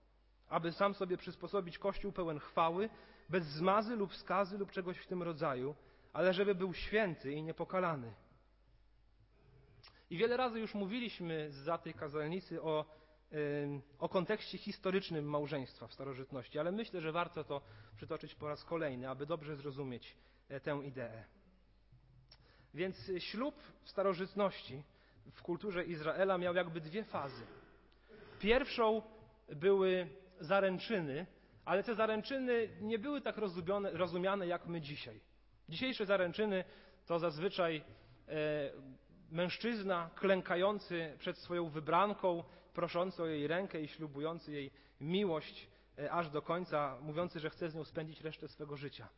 aby 0.48 0.72
sam 0.72 0.94
sobie 0.94 1.16
przysposobić 1.16 1.78
Kościół 1.78 2.12
pełen 2.12 2.38
chwały, 2.38 2.88
bez 3.28 3.46
zmazy 3.46 3.96
lub 3.96 4.14
skazy 4.14 4.58
lub 4.58 4.70
czegoś 4.70 4.98
w 4.98 5.06
tym 5.06 5.22
rodzaju, 5.22 5.74
ale 6.12 6.34
żeby 6.34 6.54
był 6.54 6.74
święty 6.74 7.32
i 7.32 7.42
niepokalany. 7.42 8.14
I 10.10 10.16
wiele 10.16 10.36
razy 10.36 10.60
już 10.60 10.74
mówiliśmy 10.74 11.50
za 11.50 11.78
tej 11.78 11.94
kazalnicy 11.94 12.62
o 12.62 12.84
o 13.98 14.08
kontekście 14.08 14.58
historycznym 14.58 15.24
małżeństwa 15.24 15.86
w 15.86 15.92
starożytności, 15.92 16.58
ale 16.58 16.72
myślę, 16.72 17.00
że 17.00 17.12
warto 17.12 17.44
to 17.44 17.60
przytoczyć 17.96 18.34
po 18.34 18.48
raz 18.48 18.64
kolejny, 18.64 19.08
aby 19.08 19.26
dobrze 19.26 19.56
zrozumieć 19.56 20.16
e, 20.48 20.60
tę 20.60 20.80
ideę. 20.84 21.24
Więc 22.74 23.10
ślub 23.18 23.54
w 23.82 23.90
starożytności, 23.90 24.82
w 25.32 25.42
kulturze 25.42 25.84
Izraela 25.84 26.38
miał 26.38 26.54
jakby 26.54 26.80
dwie 26.80 27.04
fazy. 27.04 27.46
Pierwszą 28.40 29.02
były 29.48 30.08
zaręczyny, 30.40 31.26
ale 31.64 31.82
te 31.82 31.94
zaręczyny 31.94 32.68
nie 32.80 32.98
były 32.98 33.20
tak 33.20 33.36
rozumiane, 33.92 34.46
jak 34.46 34.66
my 34.66 34.80
dzisiaj. 34.80 35.20
Dzisiejsze 35.68 36.06
zaręczyny 36.06 36.64
to 37.06 37.18
zazwyczaj 37.18 37.84
e, 38.28 38.32
mężczyzna 39.30 40.10
klękający 40.14 41.16
przed 41.18 41.38
swoją 41.38 41.68
wybranką, 41.68 42.44
proszący 42.74 43.22
o 43.22 43.26
jej 43.26 43.46
rękę 43.46 43.80
i 43.80 43.88
ślubujący 43.88 44.52
jej 44.52 44.70
miłość 45.00 45.68
e, 45.98 46.12
aż 46.12 46.30
do 46.30 46.42
końca, 46.42 46.98
mówiący, 47.00 47.40
że 47.40 47.50
chce 47.50 47.70
z 47.70 47.74
nią 47.74 47.84
spędzić 47.84 48.20
resztę 48.20 48.48
swego 48.48 48.76
życia. 48.76 49.08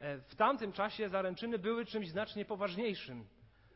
E, 0.00 0.18
w 0.18 0.34
tamtym 0.36 0.72
czasie 0.72 1.08
zaręczyny 1.08 1.58
były 1.58 1.86
czymś 1.86 2.08
znacznie 2.08 2.44
poważniejszym. 2.44 3.26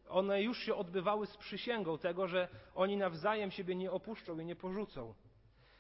One 0.09 0.43
już 0.43 0.59
się 0.59 0.75
odbywały 0.75 1.27
z 1.27 1.37
przysięgą 1.37 1.99
tego, 1.99 2.29
że 2.29 2.49
oni 2.75 2.97
nawzajem 2.97 3.51
siebie 3.51 3.75
nie 3.75 3.91
opuszczą 3.91 4.39
i 4.39 4.45
nie 4.45 4.57
porzucą. 4.57 5.15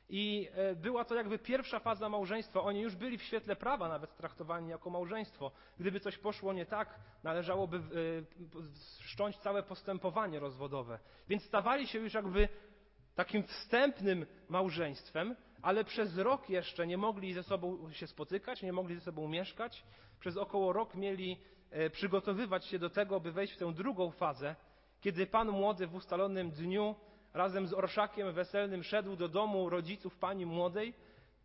I 0.08 0.48
e, 0.54 0.74
była 0.74 1.04
to 1.04 1.14
jakby 1.14 1.38
pierwsza 1.38 1.80
faza 1.80 2.08
małżeństwa. 2.08 2.60
Oni 2.60 2.80
już 2.80 2.96
byli 2.96 3.18
w 3.18 3.22
świetle 3.22 3.56
prawa 3.56 3.88
nawet 3.88 4.16
traktowani 4.16 4.68
jako 4.68 4.90
małżeństwo. 4.90 5.52
Gdyby 5.78 6.00
coś 6.00 6.18
poszło 6.18 6.52
nie 6.52 6.66
tak, 6.66 6.98
należałoby 7.22 7.80
wszcząć 9.00 9.38
całe 9.38 9.62
postępowanie 9.62 10.40
rozwodowe. 10.40 10.98
Więc 11.28 11.44
stawali 11.44 11.86
się 11.86 11.98
już 11.98 12.14
jakby 12.14 12.48
takim 13.14 13.42
wstępnym 13.42 14.26
małżeństwem, 14.48 15.36
ale 15.62 15.84
przez 15.84 16.18
rok 16.18 16.50
jeszcze 16.50 16.86
nie 16.86 16.96
mogli 16.96 17.32
ze 17.32 17.42
sobą 17.42 17.92
się 17.92 18.06
spotykać, 18.06 18.62
nie 18.62 18.72
mogli 18.72 18.94
ze 18.94 19.00
sobą 19.00 19.28
mieszkać. 19.28 19.84
Przez 20.22 20.36
około 20.36 20.72
rok 20.72 20.94
mieli 20.94 21.36
e, 21.70 21.90
przygotowywać 21.90 22.66
się 22.66 22.78
do 22.78 22.90
tego, 22.90 23.20
by 23.20 23.32
wejść 23.32 23.54
w 23.54 23.56
tę 23.56 23.72
drugą 23.72 24.10
fazę, 24.10 24.56
kiedy 25.00 25.26
pan 25.26 25.48
młody 25.48 25.86
w 25.86 25.94
ustalonym 25.94 26.50
dniu 26.50 26.94
razem 27.34 27.66
z 27.66 27.72
orszakiem 27.72 28.32
weselnym 28.32 28.82
szedł 28.82 29.16
do 29.16 29.28
domu 29.28 29.70
rodziców 29.70 30.18
pani 30.18 30.46
młodej 30.46 30.94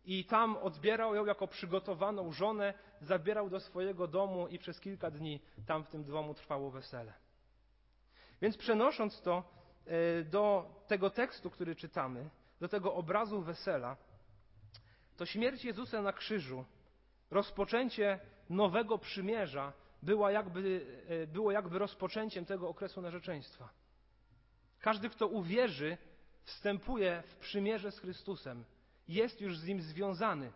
i 0.04 0.24
tam 0.24 0.56
odbierał 0.56 1.14
ją 1.14 1.24
jako 1.24 1.48
przygotowaną 1.48 2.32
żonę, 2.32 2.74
zabierał 3.00 3.50
do 3.50 3.60
swojego 3.60 4.06
domu 4.06 4.48
i 4.48 4.58
przez 4.58 4.80
kilka 4.80 5.10
dni 5.10 5.40
tam 5.66 5.84
w 5.84 5.88
tym 5.88 6.04
domu 6.04 6.34
trwało 6.34 6.70
wesele. 6.70 7.12
Więc 8.42 8.56
przenosząc 8.56 9.22
to 9.22 9.44
e, 9.86 10.24
do 10.24 10.70
tego 10.86 11.10
tekstu, 11.10 11.50
który 11.50 11.76
czytamy, 11.76 12.30
do 12.60 12.68
tego 12.68 12.94
obrazu 12.94 13.40
wesela, 13.40 13.96
to 15.16 15.26
śmierć 15.26 15.64
Jezusa 15.64 16.02
na 16.02 16.12
krzyżu, 16.12 16.64
rozpoczęcie 17.30 18.20
nowego 18.50 18.98
przymierza 18.98 19.72
była 20.02 20.30
jakby, 20.30 20.86
e, 21.08 21.26
było 21.26 21.52
jakby 21.52 21.78
rozpoczęciem 21.78 22.44
tego 22.44 22.68
okresu 22.68 23.02
narzeczeństwa. 23.02 23.68
Każdy, 24.80 25.08
kto 25.10 25.26
uwierzy, 25.26 25.98
wstępuje 26.42 27.22
w 27.26 27.36
przymierze 27.36 27.92
z 27.92 27.98
Chrystusem, 27.98 28.64
jest 29.08 29.40
już 29.40 29.58
z 29.58 29.66
nim 29.66 29.80
związany. 29.80 30.52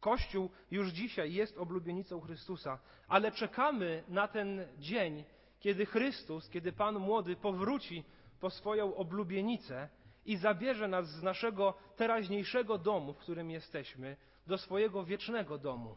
Kościół 0.00 0.50
już 0.70 0.88
dzisiaj 0.88 1.32
jest 1.32 1.58
oblubienicą 1.58 2.20
Chrystusa, 2.20 2.78
ale 3.08 3.32
czekamy 3.32 4.04
na 4.08 4.28
ten 4.28 4.66
dzień, 4.78 5.24
kiedy 5.60 5.86
Chrystus, 5.86 6.48
kiedy 6.48 6.72
Pan 6.72 6.98
młody 6.98 7.36
powróci 7.36 8.04
po 8.40 8.50
swoją 8.50 8.96
oblubienicę 8.96 9.88
i 10.26 10.36
zabierze 10.36 10.88
nas 10.88 11.10
z 11.10 11.22
naszego 11.22 11.74
teraźniejszego 11.96 12.78
domu, 12.78 13.12
w 13.12 13.18
którym 13.18 13.50
jesteśmy, 13.50 14.16
do 14.46 14.58
swojego 14.58 15.04
wiecznego 15.04 15.58
domu. 15.58 15.96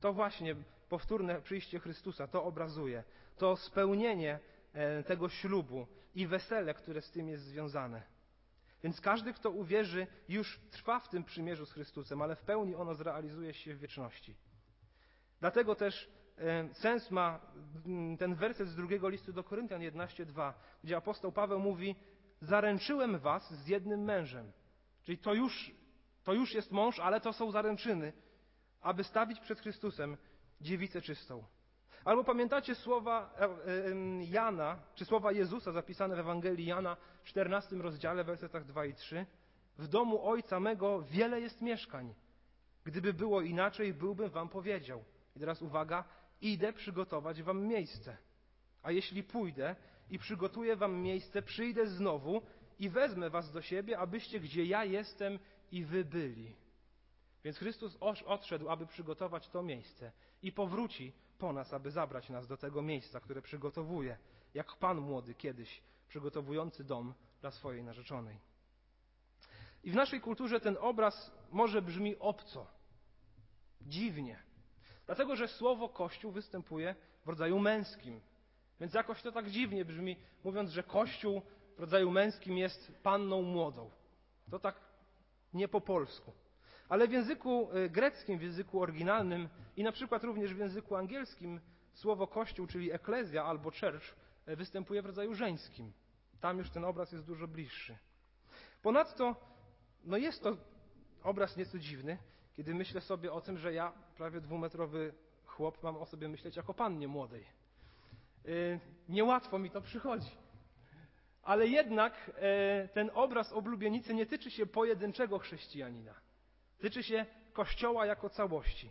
To 0.00 0.12
właśnie 0.12 0.56
powtórne 0.88 1.42
przyjście 1.42 1.78
Chrystusa 1.78 2.26
to 2.26 2.44
obrazuje. 2.44 3.04
To 3.36 3.56
spełnienie 3.56 4.38
e, 4.72 5.02
tego 5.02 5.28
ślubu 5.28 5.86
i 6.14 6.26
wesele, 6.26 6.74
które 6.74 7.02
z 7.02 7.10
tym 7.10 7.28
jest 7.28 7.44
związane. 7.44 8.02
Więc 8.82 9.00
każdy, 9.00 9.32
kto 9.32 9.50
uwierzy, 9.50 10.06
już 10.28 10.60
trwa 10.70 11.00
w 11.00 11.08
tym 11.08 11.24
przymierzu 11.24 11.66
z 11.66 11.72
Chrystusem, 11.72 12.22
ale 12.22 12.36
w 12.36 12.42
pełni 12.42 12.74
ono 12.74 12.94
zrealizuje 12.94 13.54
się 13.54 13.74
w 13.74 13.78
wieczności. 13.78 14.36
Dlatego 15.40 15.74
też 15.74 16.10
e, 16.38 16.74
sens 16.74 17.10
ma 17.10 17.40
ten 18.18 18.34
werset 18.34 18.68
z 18.68 18.76
drugiego 18.76 19.08
listu 19.08 19.32
do 19.32 19.44
Koryntian 19.44 19.80
11:2, 19.80 20.52
gdzie 20.84 20.96
apostoł 20.96 21.32
Paweł 21.32 21.60
mówi: 21.60 21.96
Zaręczyłem 22.40 23.18
was 23.18 23.54
z 23.54 23.68
jednym 23.68 24.04
mężem. 24.04 24.52
Czyli 25.02 25.18
to 25.18 25.34
już, 25.34 25.72
to 26.24 26.32
już 26.32 26.54
jest 26.54 26.72
mąż, 26.72 27.00
ale 27.00 27.20
to 27.20 27.32
są 27.32 27.50
zaręczyny, 27.50 28.12
aby 28.80 29.04
stawić 29.04 29.40
przed 29.40 29.60
Chrystusem 29.60 30.16
dziewicę 30.60 31.00
czystą. 31.00 31.44
Albo 32.04 32.24
pamiętacie 32.24 32.74
słowa 32.74 33.34
e, 33.38 33.44
e, 33.44 33.50
Jana, 34.24 34.78
czy 34.94 35.04
słowa 35.04 35.32
Jezusa 35.32 35.72
zapisane 35.72 36.16
w 36.16 36.18
Ewangelii 36.18 36.66
Jana 36.66 36.96
w 37.22 37.26
14 37.28 37.76
rozdziale, 37.76 38.24
wersetach 38.24 38.64
2 38.64 38.86
i 38.86 38.94
3? 38.94 39.26
W 39.78 39.88
domu 39.88 40.28
Ojca 40.28 40.60
mego 40.60 41.02
wiele 41.02 41.40
jest 41.40 41.60
mieszkań. 41.60 42.14
Gdyby 42.84 43.12
było 43.14 43.40
inaczej, 43.40 43.94
byłbym 43.94 44.30
wam 44.30 44.48
powiedział. 44.48 45.04
I 45.36 45.40
teraz 45.40 45.62
uwaga, 45.62 46.04
idę 46.40 46.72
przygotować 46.72 47.42
wam 47.42 47.66
miejsce. 47.66 48.16
A 48.82 48.92
jeśli 48.92 49.22
pójdę 49.22 49.76
i 50.10 50.18
przygotuję 50.18 50.76
wam 50.76 51.00
miejsce, 51.00 51.42
przyjdę 51.42 51.86
znowu 51.86 52.42
i 52.78 52.88
wezmę 52.88 53.30
was 53.30 53.52
do 53.52 53.62
siebie, 53.62 53.98
abyście 53.98 54.40
gdzie 54.40 54.64
ja 54.64 54.84
jestem 54.84 55.38
i 55.72 55.84
wy 55.84 56.04
byli. 56.04 56.54
Więc 57.44 57.58
Chrystus 57.58 57.98
odszedł, 58.26 58.68
aby 58.68 58.86
przygotować 58.86 59.48
to 59.48 59.62
miejsce 59.62 60.12
i 60.42 60.52
powróci 60.52 61.12
po 61.38 61.52
nas, 61.52 61.72
aby 61.72 61.90
zabrać 61.90 62.28
nas 62.28 62.46
do 62.46 62.56
tego 62.56 62.82
miejsca, 62.82 63.20
które 63.20 63.42
przygotowuje, 63.42 64.18
jak 64.54 64.76
Pan 64.76 65.00
młody 65.00 65.34
kiedyś, 65.34 65.82
przygotowujący 66.08 66.84
dom 66.84 67.14
dla 67.40 67.50
swojej 67.50 67.82
narzeczonej. 67.82 68.38
I 69.84 69.90
w 69.90 69.94
naszej 69.94 70.20
kulturze 70.20 70.60
ten 70.60 70.76
obraz 70.80 71.32
może 71.50 71.82
brzmi 71.82 72.18
obco, 72.18 72.66
dziwnie, 73.80 74.42
dlatego 75.06 75.36
że 75.36 75.48
słowo 75.48 75.88
Kościół 75.88 76.32
występuje 76.32 76.94
w 77.24 77.28
rodzaju 77.28 77.58
męskim. 77.58 78.20
Więc 78.80 78.94
jakoś 78.94 79.22
to 79.22 79.32
tak 79.32 79.50
dziwnie 79.50 79.84
brzmi, 79.84 80.16
mówiąc, 80.44 80.70
że 80.70 80.82
Kościół 80.82 81.42
w 81.76 81.80
rodzaju 81.80 82.10
męskim 82.10 82.58
jest 82.58 82.92
panną 83.02 83.42
młodą. 83.42 83.90
To 84.50 84.58
tak 84.58 84.80
nie 85.54 85.68
po 85.68 85.80
polsku. 85.80 86.32
Ale 86.88 87.08
w 87.08 87.12
języku 87.12 87.68
y, 87.76 87.90
greckim, 87.90 88.38
w 88.38 88.42
języku 88.42 88.82
oryginalnym 88.82 89.48
i 89.76 89.82
na 89.82 89.92
przykład 89.92 90.24
również 90.24 90.54
w 90.54 90.58
języku 90.58 90.96
angielskim 90.96 91.60
słowo 91.92 92.26
kościół, 92.26 92.66
czyli 92.66 92.92
eklezja 92.92 93.44
albo 93.44 93.70
church, 93.70 94.14
y, 94.48 94.56
występuje 94.56 95.02
w 95.02 95.06
rodzaju 95.06 95.34
żeńskim. 95.34 95.92
Tam 96.40 96.58
już 96.58 96.70
ten 96.70 96.84
obraz 96.84 97.12
jest 97.12 97.24
dużo 97.24 97.48
bliższy. 97.48 97.96
Ponadto, 98.82 99.36
no 100.04 100.16
jest 100.16 100.42
to 100.42 100.56
obraz 101.22 101.56
nieco 101.56 101.78
dziwny, 101.78 102.18
kiedy 102.56 102.74
myślę 102.74 103.00
sobie 103.00 103.32
o 103.32 103.40
tym, 103.40 103.58
że 103.58 103.72
ja, 103.72 103.92
prawie 104.16 104.40
dwumetrowy 104.40 105.14
chłop, 105.44 105.82
mam 105.82 105.96
o 105.96 106.06
sobie 106.06 106.28
myśleć 106.28 106.56
jako 106.56 106.74
pannie 106.74 107.08
młodej. 107.08 107.44
Yy, 108.44 108.80
niełatwo 109.08 109.58
mi 109.58 109.70
to 109.70 109.80
przychodzi. 109.80 110.30
Ale 111.42 111.66
jednak 111.66 112.30
ten 112.92 113.10
obraz 113.14 113.52
oblubienicy 113.52 114.14
nie 114.14 114.26
tyczy 114.26 114.50
się 114.50 114.66
pojedynczego 114.66 115.38
chrześcijanina. 115.38 116.14
Tyczy 116.78 117.02
się 117.02 117.26
Kościoła 117.52 118.06
jako 118.06 118.30
całości. 118.30 118.90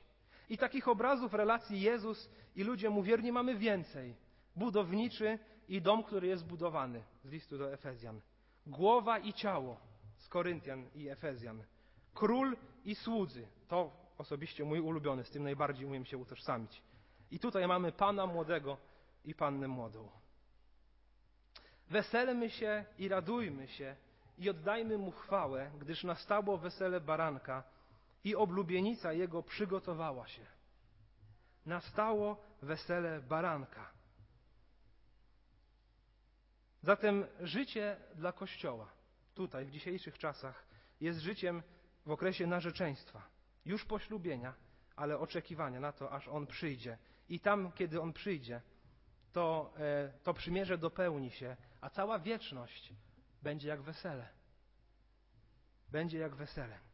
I 0.49 0.57
takich 0.57 0.87
obrazów 0.87 1.33
relacji 1.33 1.81
Jezus 1.81 2.29
i 2.55 2.63
ludzie 2.63 2.89
mu 2.89 3.03
wierni 3.03 3.31
mamy 3.31 3.55
więcej. 3.55 4.15
Budowniczy 4.55 5.39
i 5.67 5.81
dom, 5.81 6.03
który 6.03 6.27
jest 6.27 6.45
budowany 6.45 7.03
z 7.23 7.29
listu 7.29 7.57
do 7.57 7.73
Efezjan. 7.73 8.21
Głowa 8.67 9.19
i 9.19 9.33
ciało 9.33 9.77
z 10.17 10.29
Koryntian 10.29 10.89
i 10.95 11.09
Efezjan. 11.09 11.63
Król 12.13 12.57
i 12.85 12.95
słudzy. 12.95 13.47
To 13.67 13.91
osobiście 14.17 14.63
mój 14.63 14.79
ulubiony, 14.79 15.23
z 15.23 15.29
tym 15.29 15.43
najbardziej 15.43 15.85
umiem 15.85 16.05
się 16.05 16.17
utożsamić. 16.17 16.81
I 17.31 17.39
tutaj 17.39 17.67
mamy 17.67 17.91
Pana 17.91 18.25
młodego 18.25 18.77
i 19.25 19.35
Pannę 19.35 19.67
młodą. 19.67 20.09
Weselmy 21.89 22.49
się 22.49 22.85
i 22.97 23.07
radujmy 23.07 23.67
się 23.67 23.95
i 24.37 24.49
oddajmy 24.49 24.97
Mu 24.97 25.11
chwałę, 25.11 25.71
gdyż 25.79 26.03
nastało 26.03 26.57
wesele 26.57 27.01
baranka, 27.01 27.63
i 28.27 28.35
oblubienica 28.35 29.13
jego 29.13 29.43
przygotowała 29.43 30.27
się. 30.27 30.45
Nastało 31.65 32.43
wesele 32.61 33.21
baranka. 33.21 33.91
Zatem 36.81 37.25
życie 37.39 37.97
dla 38.15 38.31
Kościoła 38.31 38.89
tutaj 39.33 39.65
w 39.65 39.71
dzisiejszych 39.71 40.17
czasach 40.17 40.65
jest 41.01 41.19
życiem 41.19 41.63
w 42.05 42.11
okresie 42.11 42.47
narzeczeństwa, 42.47 43.29
już 43.65 43.85
poślubienia, 43.85 44.53
ale 44.95 45.19
oczekiwania 45.19 45.79
na 45.79 45.91
to, 45.91 46.11
aż 46.11 46.27
On 46.27 46.47
przyjdzie. 46.47 46.97
I 47.29 47.39
tam, 47.39 47.71
kiedy 47.71 48.01
On 48.01 48.13
przyjdzie, 48.13 48.61
to, 49.31 49.73
e, 49.77 50.13
to 50.23 50.33
przymierze 50.33 50.77
dopełni 50.77 51.31
się, 51.31 51.57
a 51.81 51.89
cała 51.89 52.19
wieczność 52.19 52.93
będzie 53.41 53.69
jak 53.69 53.81
wesele. 53.81 54.27
będzie 55.91 56.19
jak 56.19 56.35
wesele. 56.35 56.86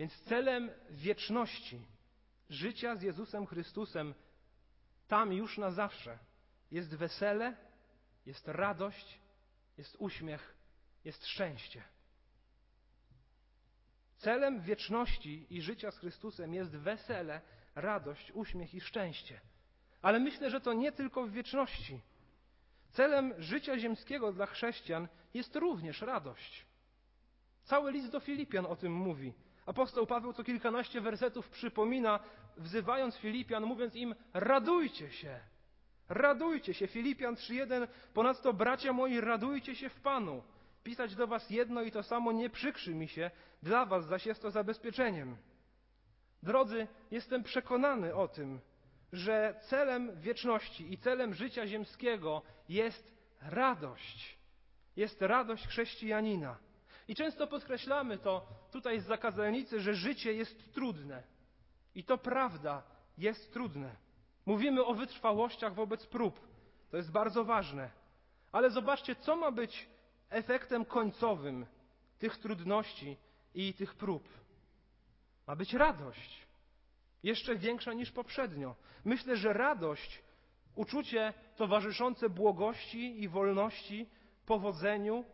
Więc 0.00 0.22
celem 0.22 0.70
wieczności, 0.90 1.86
życia 2.50 2.96
z 2.96 3.02
Jezusem 3.02 3.46
Chrystusem, 3.46 4.14
tam 5.08 5.32
już 5.32 5.58
na 5.58 5.70
zawsze, 5.70 6.18
jest 6.70 6.94
wesele, 6.94 7.56
jest 8.26 8.48
radość, 8.48 9.20
jest 9.78 9.96
uśmiech, 9.98 10.54
jest 11.04 11.26
szczęście. 11.26 11.82
Celem 14.16 14.60
wieczności 14.60 15.46
i 15.50 15.62
życia 15.62 15.90
z 15.90 15.98
Chrystusem 15.98 16.54
jest 16.54 16.70
wesele, 16.70 17.40
radość, 17.74 18.32
uśmiech 18.32 18.74
i 18.74 18.80
szczęście. 18.80 19.40
Ale 20.02 20.20
myślę, 20.20 20.50
że 20.50 20.60
to 20.60 20.72
nie 20.72 20.92
tylko 20.92 21.26
w 21.26 21.30
wieczności. 21.30 22.00
Celem 22.90 23.42
życia 23.42 23.78
ziemskiego 23.78 24.32
dla 24.32 24.46
chrześcijan 24.46 25.08
jest 25.34 25.56
również 25.56 26.00
radość. 26.02 26.66
Cały 27.64 27.92
list 27.92 28.10
do 28.10 28.20
Filipian 28.20 28.66
o 28.66 28.76
tym 28.76 28.92
mówi. 28.92 29.34
Apostoł 29.70 30.06
Paweł 30.06 30.32
co 30.32 30.44
kilkanaście 30.44 31.00
wersetów 31.00 31.48
przypomina, 31.48 32.20
wzywając 32.56 33.16
Filipian, 33.16 33.64
mówiąc 33.64 33.94
im: 33.94 34.14
radujcie 34.34 35.10
się, 35.12 35.40
radujcie 36.08 36.74
się. 36.74 36.86
Filipian 36.86 37.34
3:1 37.34 37.88
Ponadto, 38.14 38.52
bracia 38.52 38.92
moi, 38.92 39.20
radujcie 39.20 39.76
się 39.76 39.88
w 39.88 40.00
Panu. 40.00 40.42
Pisać 40.82 41.14
do 41.14 41.26
was 41.26 41.50
jedno 41.50 41.82
i 41.82 41.90
to 41.90 42.02
samo 42.02 42.32
nie 42.32 42.50
przykrzy 42.50 42.94
mi 42.94 43.08
się, 43.08 43.30
dla 43.62 43.86
was 43.86 44.06
zaś 44.06 44.26
jest 44.26 44.42
to 44.42 44.50
zabezpieczeniem. 44.50 45.36
Drodzy, 46.42 46.86
jestem 47.10 47.42
przekonany 47.42 48.14
o 48.14 48.28
tym, 48.28 48.60
że 49.12 49.60
celem 49.68 50.20
wieczności 50.20 50.92
i 50.92 50.98
celem 50.98 51.34
życia 51.34 51.66
ziemskiego 51.66 52.42
jest 52.68 53.12
radość. 53.42 54.38
Jest 54.96 55.22
radość 55.22 55.66
chrześcijanina. 55.66 56.69
I 57.10 57.14
często 57.14 57.46
podkreślamy 57.46 58.18
to 58.18 58.46
tutaj 58.72 59.00
z 59.00 59.06
zakazalnicy, 59.06 59.80
że 59.80 59.94
życie 59.94 60.32
jest 60.32 60.72
trudne. 60.74 61.22
I 61.94 62.04
to 62.04 62.18
prawda, 62.18 62.82
jest 63.18 63.52
trudne. 63.52 63.96
Mówimy 64.46 64.84
o 64.84 64.94
wytrwałościach 64.94 65.74
wobec 65.74 66.06
prób. 66.06 66.40
To 66.90 66.96
jest 66.96 67.10
bardzo 67.12 67.44
ważne. 67.44 67.90
Ale 68.52 68.70
zobaczcie, 68.70 69.16
co 69.16 69.36
ma 69.36 69.50
być 69.50 69.88
efektem 70.28 70.84
końcowym 70.84 71.66
tych 72.18 72.38
trudności 72.38 73.16
i 73.54 73.74
tych 73.74 73.94
prób. 73.94 74.28
Ma 75.46 75.56
być 75.56 75.74
radość. 75.74 76.46
Jeszcze 77.22 77.56
większa 77.56 77.92
niż 77.92 78.12
poprzednio. 78.12 78.74
Myślę, 79.04 79.36
że 79.36 79.52
radość, 79.52 80.22
uczucie 80.74 81.34
towarzyszące 81.56 82.28
błogości 82.28 83.22
i 83.22 83.28
wolności, 83.28 84.08
powodzeniu, 84.46 85.24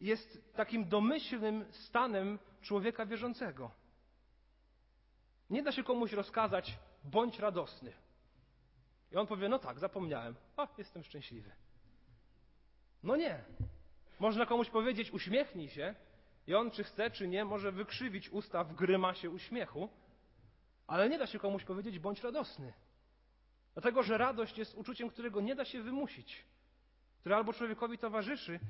jest 0.00 0.54
takim 0.54 0.88
domyślnym 0.88 1.64
stanem 1.70 2.38
człowieka 2.62 3.06
wierzącego. 3.06 3.70
Nie 5.50 5.62
da 5.62 5.72
się 5.72 5.84
komuś 5.84 6.12
rozkazać, 6.12 6.78
bądź 7.04 7.38
radosny. 7.38 7.92
I 9.12 9.16
on 9.16 9.26
powie, 9.26 9.48
no 9.48 9.58
tak, 9.58 9.78
zapomniałem, 9.78 10.34
a 10.56 10.68
jestem 10.78 11.04
szczęśliwy. 11.04 11.50
No 13.02 13.16
nie. 13.16 13.44
Można 14.20 14.46
komuś 14.46 14.70
powiedzieć, 14.70 15.10
uśmiechnij 15.10 15.68
się, 15.68 15.94
i 16.46 16.54
on, 16.54 16.70
czy 16.70 16.84
chce, 16.84 17.10
czy 17.10 17.28
nie, 17.28 17.44
może 17.44 17.72
wykrzywić 17.72 18.30
usta 18.30 18.64
w 18.64 18.74
grymasie 18.74 19.30
uśmiechu, 19.30 19.88
ale 20.86 21.08
nie 21.08 21.18
da 21.18 21.26
się 21.26 21.38
komuś 21.38 21.64
powiedzieć, 21.64 21.98
bądź 21.98 22.22
radosny. 22.22 22.72
Dlatego, 23.74 24.02
że 24.02 24.18
radość 24.18 24.58
jest 24.58 24.74
uczuciem, 24.74 25.10
którego 25.10 25.40
nie 25.40 25.54
da 25.54 25.64
się 25.64 25.82
wymusić, 25.82 26.44
które 27.20 27.36
albo 27.36 27.52
człowiekowi 27.52 27.98
towarzyszy, 27.98 28.60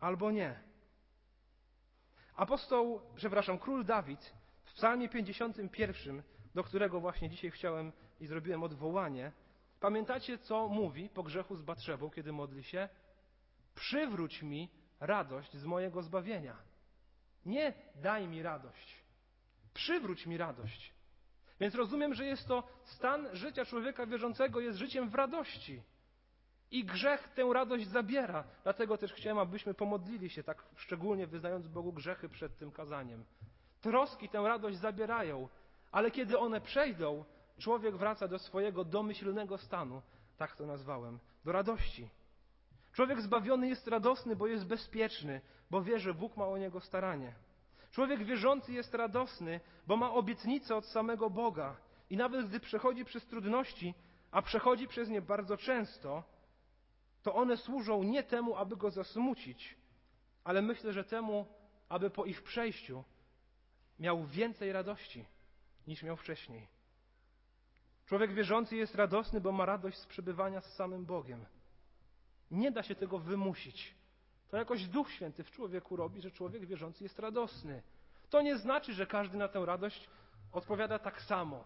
albo 0.00 0.30
nie. 0.30 0.67
Apostoł, 2.38 3.00
przepraszam, 3.14 3.58
król 3.58 3.84
Dawid 3.84 4.34
w 4.64 4.72
Psalmie 4.72 5.08
51, 5.08 6.22
do 6.54 6.64
którego 6.64 7.00
właśnie 7.00 7.30
dzisiaj 7.30 7.50
chciałem 7.50 7.92
i 8.20 8.26
zrobiłem 8.26 8.62
odwołanie, 8.62 9.32
pamiętacie, 9.80 10.38
co 10.38 10.68
mówi 10.68 11.08
po 11.08 11.22
grzechu 11.22 11.56
z 11.56 11.62
Batrzebą, 11.62 12.10
kiedy 12.10 12.32
modli 12.32 12.64
się? 12.64 12.88
Przywróć 13.74 14.42
mi 14.42 14.68
radość 15.00 15.56
z 15.56 15.64
mojego 15.64 16.02
zbawienia. 16.02 16.56
Nie 17.46 17.72
daj 17.94 18.28
mi 18.28 18.42
radość. 18.42 19.04
Przywróć 19.74 20.26
mi 20.26 20.36
radość. 20.36 20.94
Więc 21.60 21.74
rozumiem, 21.74 22.14
że 22.14 22.24
jest 22.24 22.48
to 22.48 22.62
stan 22.84 23.28
życia 23.32 23.64
człowieka 23.64 24.06
wierzącego, 24.06 24.60
jest 24.60 24.78
życiem 24.78 25.08
w 25.10 25.14
radości. 25.14 25.82
I 26.70 26.84
grzech 26.84 27.28
tę 27.28 27.50
radość 27.52 27.86
zabiera. 27.86 28.44
Dlatego 28.62 28.98
też 28.98 29.12
chciałem, 29.12 29.38
abyśmy 29.38 29.74
pomodlili 29.74 30.30
się 30.30 30.42
tak 30.42 30.64
szczególnie 30.76 31.26
wyznając 31.26 31.68
Bogu 31.68 31.92
grzechy 31.92 32.28
przed 32.28 32.58
tym 32.58 32.70
kazaniem. 32.70 33.24
Troski 33.80 34.28
tę 34.28 34.42
radość 34.42 34.78
zabierają, 34.78 35.48
ale 35.92 36.10
kiedy 36.10 36.38
one 36.38 36.60
przejdą, 36.60 37.24
człowiek 37.58 37.96
wraca 37.96 38.28
do 38.28 38.38
swojego 38.38 38.84
domyślnego 38.84 39.58
stanu, 39.58 40.02
tak 40.36 40.56
to 40.56 40.66
nazwałem, 40.66 41.18
do 41.44 41.52
radości. 41.52 42.08
Człowiek 42.92 43.20
zbawiony 43.20 43.68
jest 43.68 43.88
radosny, 43.88 44.36
bo 44.36 44.46
jest 44.46 44.66
bezpieczny, 44.66 45.40
bo 45.70 45.82
wie, 45.82 45.98
że 45.98 46.14
Bóg 46.14 46.36
ma 46.36 46.46
o 46.46 46.58
niego 46.58 46.80
staranie. 46.80 47.34
Człowiek 47.90 48.24
wierzący 48.24 48.72
jest 48.72 48.94
radosny, 48.94 49.60
bo 49.86 49.96
ma 49.96 50.12
obietnicę 50.12 50.76
od 50.76 50.86
samego 50.86 51.30
Boga. 51.30 51.76
I 52.10 52.16
nawet 52.16 52.48
gdy 52.48 52.60
przechodzi 52.60 53.04
przez 53.04 53.26
trudności, 53.26 53.94
a 54.30 54.42
przechodzi 54.42 54.88
przez 54.88 55.08
nie 55.08 55.22
bardzo 55.22 55.56
często, 55.56 56.22
to 57.28 57.34
one 57.34 57.56
służą 57.56 58.02
nie 58.02 58.22
temu, 58.22 58.56
aby 58.56 58.76
go 58.76 58.90
zasmucić, 58.90 59.76
ale 60.44 60.62
myślę, 60.62 60.92
że 60.92 61.04
temu, 61.04 61.46
aby 61.88 62.10
po 62.10 62.24
ich 62.24 62.42
przejściu 62.42 63.04
miał 63.98 64.24
więcej 64.24 64.72
radości 64.72 65.24
niż 65.86 66.02
miał 66.02 66.16
wcześniej. 66.16 66.68
Człowiek 68.06 68.32
wierzący 68.32 68.76
jest 68.76 68.94
radosny, 68.94 69.40
bo 69.40 69.52
ma 69.52 69.66
radość 69.66 69.98
z 69.98 70.06
przebywania 70.06 70.60
z 70.60 70.74
samym 70.74 71.04
Bogiem. 71.04 71.44
Nie 72.50 72.70
da 72.70 72.82
się 72.82 72.94
tego 72.94 73.18
wymusić. 73.18 73.94
To 74.50 74.56
jakoś 74.56 74.86
Duch 74.86 75.10
Święty 75.10 75.44
w 75.44 75.50
człowieku 75.50 75.96
robi, 75.96 76.22
że 76.22 76.30
człowiek 76.30 76.66
wierzący 76.66 77.04
jest 77.04 77.18
radosny. 77.18 77.82
To 78.30 78.42
nie 78.42 78.58
znaczy, 78.58 78.94
że 78.94 79.06
każdy 79.06 79.36
na 79.36 79.48
tę 79.48 79.66
radość 79.66 80.08
odpowiada 80.52 80.98
tak 80.98 81.22
samo. 81.22 81.64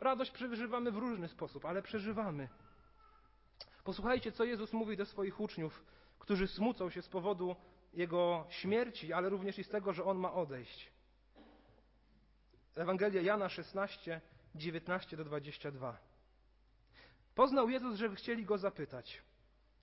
Radość 0.00 0.30
przeżywamy 0.30 0.90
w 0.90 0.96
różny 0.96 1.28
sposób, 1.28 1.64
ale 1.64 1.82
przeżywamy. 1.82 2.48
Posłuchajcie, 3.90 4.32
co 4.32 4.44
Jezus 4.44 4.72
mówi 4.72 4.96
do 4.96 5.06
swoich 5.06 5.40
uczniów, 5.40 5.84
którzy 6.18 6.46
smucą 6.46 6.90
się 6.90 7.02
z 7.02 7.08
powodu 7.08 7.56
Jego 7.94 8.46
śmierci, 8.48 9.12
ale 9.12 9.28
również 9.28 9.58
i 9.58 9.64
z 9.64 9.68
tego, 9.68 9.92
że 9.92 10.04
On 10.04 10.18
ma 10.18 10.32
odejść. 10.32 10.92
Ewangelia 12.74 13.22
Jana 13.22 13.48
16, 13.48 14.20
19 14.54 15.16
do 15.16 15.24
22. 15.24 15.98
Poznał 17.34 17.68
Jezus, 17.68 17.96
że 17.96 18.14
chcieli 18.14 18.44
Go 18.44 18.58
zapytać. 18.58 19.22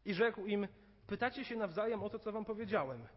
I 0.05 0.13
rzekł 0.13 0.45
im, 0.45 0.67
pytacie 1.07 1.45
się 1.45 1.55
nawzajem 1.55 2.03
o 2.03 2.09
to, 2.09 2.19
co 2.19 2.31
wam 2.31 2.45
powiedziałem. 2.45 3.07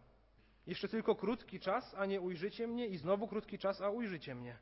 Jeszcze 0.67 0.87
tylko 0.87 1.15
krótki 1.15 1.59
czas, 1.59 1.95
a 1.97 2.05
nie 2.05 2.21
ujrzycie 2.21 2.67
mnie 2.67 2.87
i 2.87 2.97
znowu 2.97 3.27
krótki 3.27 3.57
czas, 3.57 3.81
a 3.81 3.89
ujrzycie 3.89 4.35
mnie. 4.35 4.57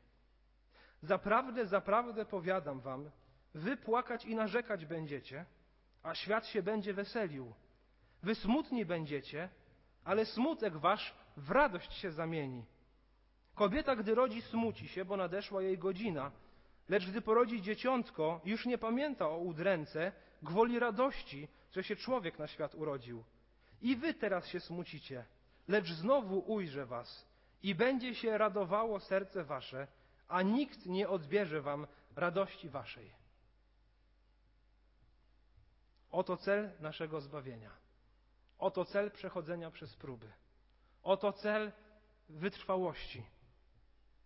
Zaprawdę, 1.02 1.66
zaprawdę 1.66 2.24
powiadam 2.24 2.80
wam, 2.80 3.10
wy 3.54 3.76
płakać 3.76 4.24
i 4.24 4.34
narzekać 4.34 4.86
będziecie, 4.86 5.46
a 6.02 6.14
świat 6.14 6.46
się 6.46 6.62
będzie 6.62 6.94
weselił. 6.94 7.54
Wy 8.22 8.34
smutni 8.34 8.84
będziecie, 8.84 9.48
ale 10.04 10.26
smutek 10.26 10.76
wasz 10.76 11.14
w 11.36 11.50
radość 11.50 11.92
się 11.92 12.12
zamieni. 12.12 12.64
Kobieta, 13.54 13.96
gdy 13.96 14.14
rodzi, 14.14 14.42
smuci 14.42 14.88
się, 14.88 15.04
bo 15.04 15.16
nadeszła 15.16 15.62
jej 15.62 15.78
godzina, 15.78 16.30
lecz 16.88 17.10
gdy 17.10 17.20
porodzi 17.20 17.62
dzieciątko, 17.62 18.40
już 18.44 18.66
nie 18.66 18.78
pamięta 18.78 19.28
o 19.28 19.38
udręce, 19.38 20.12
gwoli 20.42 20.78
radości, 20.78 21.48
że 21.72 21.84
się 21.84 21.96
człowiek 21.96 22.38
na 22.38 22.46
świat 22.46 22.74
urodził. 22.74 23.24
I 23.82 23.96
wy 23.96 24.14
teraz 24.14 24.48
się 24.48 24.60
smucicie, 24.60 25.24
lecz 25.68 25.92
znowu 25.92 26.52
ujrzę 26.52 26.86
was 26.86 27.26
i 27.62 27.74
będzie 27.74 28.14
się 28.14 28.38
radowało 28.38 29.00
serce 29.00 29.44
wasze, 29.44 29.86
a 30.28 30.42
nikt 30.42 30.86
nie 30.86 31.08
odbierze 31.08 31.60
wam 31.60 31.86
radości 32.16 32.68
waszej. 32.68 33.19
Oto 36.10 36.36
cel 36.36 36.72
naszego 36.80 37.20
zbawienia. 37.20 37.70
Oto 38.58 38.84
cel 38.84 39.10
przechodzenia 39.10 39.70
przez 39.70 39.96
próby. 39.96 40.32
Oto 41.02 41.32
cel 41.32 41.72
wytrwałości. 42.28 43.26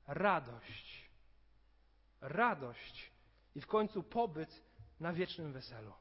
Radość. 0.06 1.10
Radość 2.20 3.12
i 3.54 3.60
w 3.60 3.66
końcu 3.66 4.02
pobyt 4.02 4.62
na 5.00 5.12
wiecznym 5.12 5.52
weselu. 5.52 5.92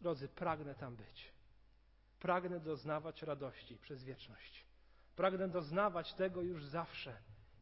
Drodzy, 0.00 0.28
pragnę 0.28 0.74
tam 0.74 0.96
być. 0.96 1.32
Pragnę 2.20 2.60
doznawać 2.60 3.22
radości 3.22 3.78
przez 3.78 4.04
wieczność. 4.04 4.64
Pragnę 5.16 5.48
doznawać 5.48 6.14
tego 6.14 6.42
już 6.42 6.64
zawsze, 6.64 7.16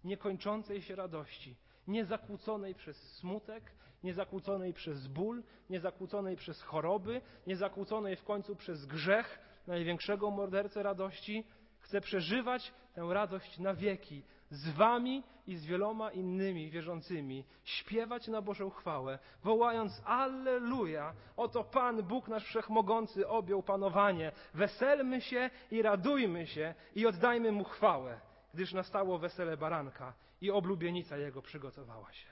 niekończącej 0.04 0.82
się 0.82 0.96
radości, 0.96 1.56
niezakłóconej 1.88 2.74
przez 2.74 2.96
smutek, 2.96 3.72
niezakłóconej 4.04 4.74
przez 4.74 5.06
ból, 5.06 5.42
niezakłóconej 5.70 6.36
przez 6.36 6.62
choroby, 6.62 7.20
niezakłóconej 7.46 8.16
w 8.16 8.24
końcu 8.24 8.56
przez 8.56 8.86
grzech, 8.86 9.38
największego 9.66 10.30
mordercę 10.30 10.82
radości. 10.82 11.44
Chcę 11.78 12.00
przeżywać 12.00 12.72
tę 12.94 13.08
radość 13.10 13.58
na 13.58 13.74
wieki 13.74 14.22
z 14.50 14.68
wami 14.68 15.22
i 15.46 15.56
z 15.56 15.66
wieloma 15.66 16.12
innymi 16.12 16.70
wierzącymi, 16.70 17.44
śpiewać 17.64 18.28
na 18.28 18.42
Bożą 18.42 18.70
chwałę, 18.70 19.18
wołając 19.44 20.02
Alleluja! 20.04 21.14
Oto 21.36 21.64
Pan, 21.64 22.02
Bóg 22.02 22.28
nasz 22.28 22.44
Wszechmogący, 22.44 23.28
objął 23.28 23.62
panowanie. 23.62 24.32
Weselmy 24.54 25.20
się 25.20 25.50
i 25.70 25.82
radujmy 25.82 26.46
się 26.46 26.74
i 26.94 27.06
oddajmy 27.06 27.52
Mu 27.52 27.64
chwałę, 27.64 28.20
gdyż 28.58 28.72
nastało 28.72 29.18
wesele 29.18 29.56
baranka 29.56 30.14
i 30.40 30.50
oblubienica 30.50 31.16
Jego 31.16 31.42
przygotowała 31.42 32.12
się. 32.12 32.28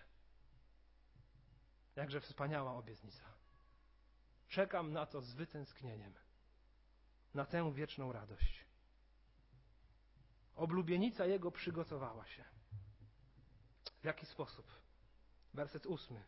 Jakże 1.97 2.21
wspaniała 2.21 2.75
obietnica. 2.75 3.25
Czekam 4.49 4.93
na 4.93 5.07
to 5.07 5.21
z 5.21 5.35
wytęsknieniem, 5.35 6.15
na 7.35 7.45
tę 7.45 7.73
wieczną 7.73 8.13
radość. 8.13 8.65
Oblubienica 10.57 11.27
jego 11.27 11.51
przygotowała 11.51 12.27
się. 12.27 12.45
W 14.01 14.05
jaki 14.05 14.27
sposób? 14.27 14.67
Werset 15.55 15.87
ósmy. 15.87 16.23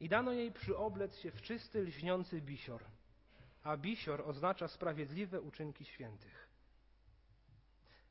I 0.00 0.08
dano 0.08 0.32
jej 0.32 0.52
przyoblec 0.52 1.18
się 1.18 1.30
w 1.30 1.42
czysty, 1.42 1.82
lśniący 1.82 2.40
bisior, 2.40 2.84
a 3.62 3.76
bisior 3.76 4.20
oznacza 4.20 4.68
sprawiedliwe 4.68 5.40
uczynki 5.40 5.84
świętych. 5.84 6.49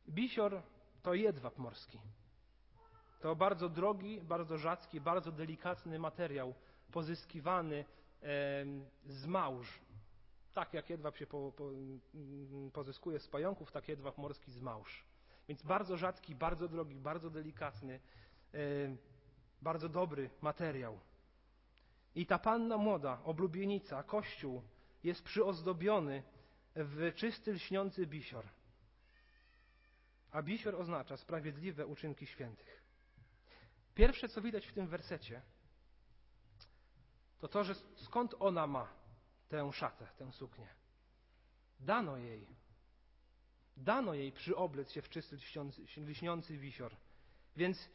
Bisior 0.09 0.61
to 1.01 1.13
jedwab 1.13 1.57
morski. 1.57 1.99
To 3.19 3.35
bardzo 3.35 3.69
drogi, 3.69 4.21
bardzo 4.21 4.57
rzadki, 4.57 5.01
bardzo 5.01 5.31
delikatny 5.31 5.99
materiał 5.99 6.53
pozyskiwany 6.91 7.85
z 9.05 9.25
małż. 9.25 9.79
Tak 10.53 10.73
jak 10.73 10.89
jedwab 10.89 11.17
się 11.17 11.27
po, 11.27 11.51
po, 11.51 11.69
mm, 11.69 12.71
pozyskuje 12.71 13.19
z 13.19 13.27
pająków, 13.27 13.71
tak 13.71 13.87
jedwab 13.87 14.17
morski 14.17 14.51
z 14.51 14.61
małż. 14.61 15.05
Więc 15.47 15.63
bardzo 15.63 15.97
rzadki, 15.97 16.35
bardzo 16.35 16.67
drogi, 16.67 16.95
bardzo 16.95 17.29
delikatny, 17.29 17.99
bardzo 19.61 19.89
dobry 19.89 20.29
materiał. 20.41 20.99
I 22.15 22.25
ta 22.25 22.39
panna 22.39 22.77
młoda, 22.77 23.19
oblubienica, 23.23 24.03
kościół 24.03 24.61
jest 25.03 25.23
przyozdobiony 25.23 26.23
w 26.75 27.11
czysty, 27.15 27.53
lśniący 27.53 28.07
bisior. 28.07 28.45
A 30.31 30.41
bisior 30.41 30.75
oznacza 30.75 31.17
sprawiedliwe 31.17 31.85
uczynki 31.85 32.25
świętych. 32.25 32.83
Pierwsze, 33.95 34.29
co 34.29 34.41
widać 34.41 34.67
w 34.67 34.73
tym 34.73 34.87
wersecie, 34.87 35.41
to 37.39 37.47
to, 37.47 37.63
że 37.63 37.75
skąd 37.95 38.35
ona 38.39 38.67
ma 38.67 38.93
tę 39.49 39.73
szatę, 39.73 40.07
tę 40.17 40.31
suknię. 40.31 40.67
Dano 41.79 42.17
jej. 42.17 42.47
Dano 43.77 44.13
jej 44.13 44.31
przyoblec 44.31 44.91
się 44.91 45.01
w 45.01 45.09
czysty, 45.09 45.37
lśniący 45.97 46.57
wisior. 46.57 46.95
Więc 47.55 47.89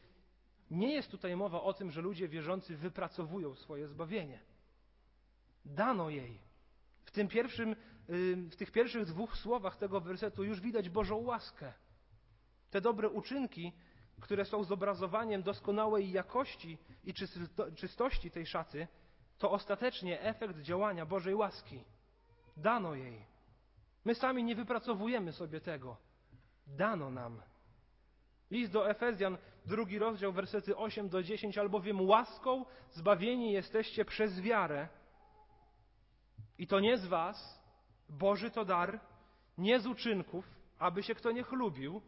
nie 0.71 0.93
jest 0.93 1.11
tutaj 1.11 1.35
mowa 1.35 1.61
o 1.61 1.73
tym, 1.73 1.91
że 1.91 2.01
ludzie 2.01 2.27
wierzący 2.27 2.77
wypracowują 2.77 3.55
swoje 3.55 3.87
zbawienie. 3.87 4.39
Dano 5.65 6.09
jej. 6.09 6.39
W, 7.05 7.11
tym 7.11 7.27
pierwszym, 7.27 7.75
w 8.51 8.55
tych 8.55 8.71
pierwszych 8.71 9.05
dwóch 9.05 9.37
słowach 9.37 9.77
tego 9.77 10.01
wersetu 10.01 10.43
już 10.43 10.61
widać 10.61 10.89
Bożą 10.89 11.15
łaskę. 11.15 11.73
Te 12.75 12.81
dobre 12.81 13.09
uczynki, 13.09 13.73
które 14.21 14.45
są 14.45 14.63
zobrazowaniem 14.63 15.43
doskonałej 15.43 16.11
jakości 16.11 16.77
i 17.03 17.13
czystości 17.75 18.31
tej 18.31 18.45
szaty, 18.45 18.87
to 19.37 19.51
ostatecznie 19.51 20.21
efekt 20.21 20.59
działania 20.61 21.05
Bożej 21.05 21.35
łaski. 21.35 21.83
Dano 22.57 22.95
jej. 22.95 23.25
My 24.05 24.15
sami 24.15 24.43
nie 24.43 24.55
wypracowujemy 24.55 25.31
sobie 25.31 25.61
tego. 25.61 25.97
Dano 26.67 27.11
nam. 27.11 27.41
List 28.51 28.71
do 28.71 28.89
Efezjan, 28.89 29.37
drugi 29.65 29.99
rozdział, 29.99 30.33
wersety 30.33 30.77
8 30.77 31.09
do 31.09 31.23
10, 31.23 31.57
albowiem 31.57 32.01
łaską 32.01 32.65
zbawieni 32.91 33.51
jesteście 33.51 34.05
przez 34.05 34.41
wiarę. 34.41 34.87
I 36.57 36.67
to 36.67 36.79
nie 36.79 36.97
z 36.97 37.05
was, 37.05 37.63
Boży 38.09 38.51
to 38.51 38.65
dar, 38.65 38.99
nie 39.57 39.79
z 39.79 39.87
uczynków, 39.87 40.45
aby 40.79 41.03
się 41.03 41.15
kto 41.15 41.31
nie 41.31 41.43
chlubił. 41.43 42.01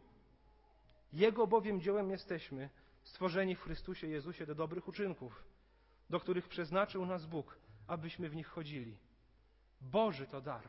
Jego 1.12 1.46
bowiem 1.46 1.80
dziełem 1.80 2.10
jesteśmy, 2.10 2.70
stworzeni 3.02 3.54
w 3.54 3.60
Chrystusie 3.62 4.06
Jezusie 4.06 4.46
do 4.46 4.54
dobrych 4.54 4.88
uczynków 4.88 5.44
do 6.10 6.20
których 6.20 6.48
przeznaczył 6.48 7.06
nas 7.06 7.26
Bóg, 7.26 7.58
abyśmy 7.86 8.28
w 8.28 8.36
nich 8.36 8.46
chodzili. 8.46 8.96
Boży 9.80 10.26
to 10.26 10.40
dar. 10.40 10.68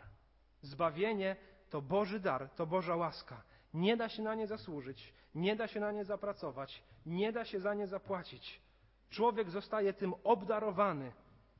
Zbawienie 0.61 1.35
to 1.69 1.81
Boży 1.81 2.19
dar, 2.19 2.49
to 2.49 2.65
Boża 2.65 2.95
łaska. 2.95 3.41
Nie 3.73 3.97
da 3.97 4.09
się 4.09 4.21
na 4.21 4.35
nie 4.35 4.47
zasłużyć, 4.47 5.13
nie 5.35 5.55
da 5.55 5.67
się 5.67 5.79
na 5.79 5.91
nie 5.91 6.05
zapracować, 6.05 6.83
nie 7.05 7.31
da 7.31 7.45
się 7.45 7.59
za 7.59 7.73
nie 7.73 7.87
zapłacić. 7.87 8.61
Człowiek 9.09 9.49
zostaje 9.49 9.93
tym 9.93 10.13
obdarowany. 10.23 11.11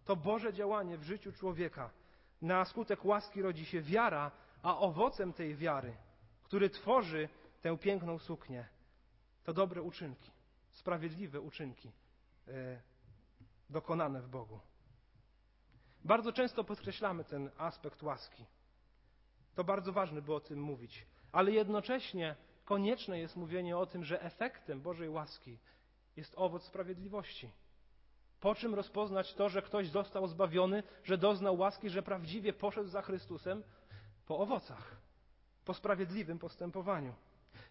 To 0.05 0.15
Boże 0.15 0.53
działanie 0.53 0.97
w 0.97 1.03
życiu 1.03 1.31
człowieka. 1.31 1.89
Na 2.41 2.65
skutek 2.65 3.05
łaski 3.05 3.41
rodzi 3.41 3.65
się 3.65 3.81
wiara, 3.81 4.31
a 4.63 4.79
owocem 4.79 5.33
tej 5.33 5.55
wiary, 5.55 5.93
który 6.43 6.69
tworzy 6.69 7.29
tę 7.61 7.77
piękną 7.77 8.19
suknię, 8.19 8.67
to 9.43 9.53
dobre 9.53 9.81
uczynki, 9.81 10.31
sprawiedliwe 10.71 11.41
uczynki, 11.41 11.91
e, 12.47 12.81
dokonane 13.69 14.21
w 14.21 14.27
Bogu. 14.27 14.59
Bardzo 16.05 16.33
często 16.33 16.63
podkreślamy 16.63 17.23
ten 17.23 17.49
aspekt 17.57 18.03
łaski. 18.03 18.45
To 19.55 19.63
bardzo 19.63 19.93
ważne, 19.93 20.21
by 20.21 20.33
o 20.33 20.39
tym 20.39 20.61
mówić. 20.61 21.05
Ale 21.31 21.51
jednocześnie 21.51 22.35
konieczne 22.65 23.19
jest 23.19 23.35
mówienie 23.35 23.77
o 23.77 23.85
tym, 23.85 24.03
że 24.03 24.21
efektem 24.21 24.81
Bożej 24.81 25.09
łaski 25.09 25.57
jest 26.15 26.33
owoc 26.37 26.63
sprawiedliwości. 26.63 27.51
Po 28.39 28.55
czym 28.55 28.75
rozpoznać 28.75 29.33
to, 29.33 29.49
że 29.49 29.61
ktoś 29.61 29.87
został 29.87 30.27
zbawiony, 30.27 30.83
że 31.03 31.17
doznał 31.17 31.57
łaski, 31.57 31.89
że 31.89 32.03
prawdziwie 32.03 32.53
poszedł 32.53 32.89
za 32.89 33.01
Chrystusem? 33.01 33.63
Po 34.25 34.39
owocach, 34.39 34.95
po 35.65 35.73
sprawiedliwym 35.73 36.39
postępowaniu. 36.39 37.13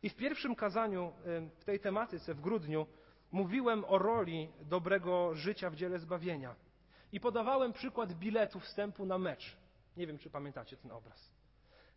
I 0.03 0.09
w 0.09 0.17
pierwszym 0.17 0.55
kazaniu 0.55 1.13
w 1.59 1.65
tej 1.65 1.81
tematyce 1.81 2.35
w 2.35 2.41
grudniu 2.41 2.87
mówiłem 3.33 3.85
o 3.85 3.99
roli 3.99 4.49
dobrego 4.61 5.35
życia 5.35 5.71
w 5.71 5.77
dziele 5.77 5.99
zbawienia. 5.99 6.55
I 7.13 7.21
podawałem 7.21 7.73
przykład 7.73 8.13
biletu 8.13 8.61
wstępu 8.61 9.07
na 9.07 9.19
mecz. 9.19 9.57
Nie 9.97 10.07
wiem, 10.07 10.19
czy 10.19 10.31
pamiętacie 10.31 10.77
ten 10.77 10.91
obraz. 10.91 11.33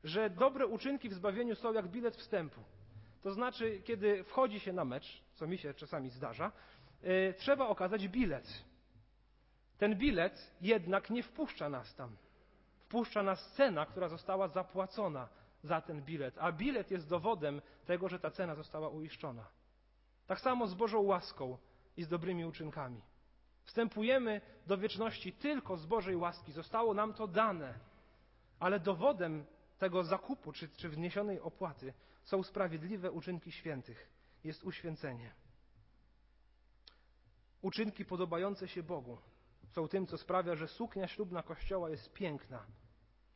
Że 0.03 0.29
dobre 0.29 0.67
uczynki 0.67 1.09
w 1.09 1.13
zbawieniu 1.13 1.55
są 1.55 1.73
jak 1.73 1.87
bilet 1.87 2.15
wstępu. 2.15 2.61
To 3.21 3.31
znaczy, 3.31 3.81
kiedy 3.83 4.23
wchodzi 4.23 4.59
się 4.59 4.73
na 4.73 4.85
mecz, 4.85 5.23
co 5.33 5.47
mi 5.47 5.57
się 5.57 5.73
czasami 5.73 6.09
zdarza, 6.09 6.51
yy, 7.03 7.33
trzeba 7.37 7.67
okazać 7.67 8.07
bilet. 8.07 8.63
Ten 9.77 9.95
bilet 9.95 10.51
jednak 10.61 11.09
nie 11.09 11.23
wpuszcza 11.23 11.69
nas 11.69 11.95
tam. 11.95 12.15
Wpuszcza 12.85 13.23
nas 13.23 13.51
cena, 13.51 13.85
która 13.85 14.07
została 14.07 14.47
zapłacona 14.47 15.29
za 15.63 15.81
ten 15.81 16.01
bilet, 16.01 16.35
a 16.39 16.51
bilet 16.51 16.91
jest 16.91 17.09
dowodem 17.09 17.61
tego, 17.91 18.10
że 18.10 18.19
ta 18.19 18.32
cena 18.32 18.56
została 18.56 18.89
uiszczona. 18.89 19.47
Tak 20.27 20.39
samo 20.39 20.67
z 20.67 20.73
Bożą 20.73 21.01
łaską 21.01 21.58
i 21.97 22.04
z 22.04 22.08
dobrymi 22.08 22.45
uczynkami. 22.45 23.01
Wstępujemy 23.63 24.41
do 24.67 24.77
wieczności 24.77 25.34
tylko 25.34 25.77
z 25.77 25.86
Bożej 25.86 26.15
łaski. 26.15 26.51
Zostało 26.51 26.93
nam 26.93 27.13
to 27.13 27.27
dane. 27.27 27.80
Ale 28.60 28.80
dowodem 28.80 29.45
tego 29.77 30.04
zakupu 30.04 30.51
czy, 30.51 30.69
czy 30.69 30.89
wniesionej 30.89 31.39
opłaty 31.39 31.93
są 32.23 32.43
sprawiedliwe 32.43 33.12
uczynki 33.12 33.51
świętych. 33.51 34.10
Jest 34.43 34.63
uświęcenie. 34.63 35.34
Uczynki 37.62 38.06
podobające 38.06 38.67
się 38.67 38.84
Bogu 38.84 39.17
są 39.71 39.88
tym, 39.88 40.08
co 40.08 40.17
sprawia, 40.17 40.56
że 40.56 40.67
suknia 40.67 41.08
ślubna 41.08 41.43
Kościoła 41.43 41.89
jest 41.89 42.13
piękna. 42.13 42.65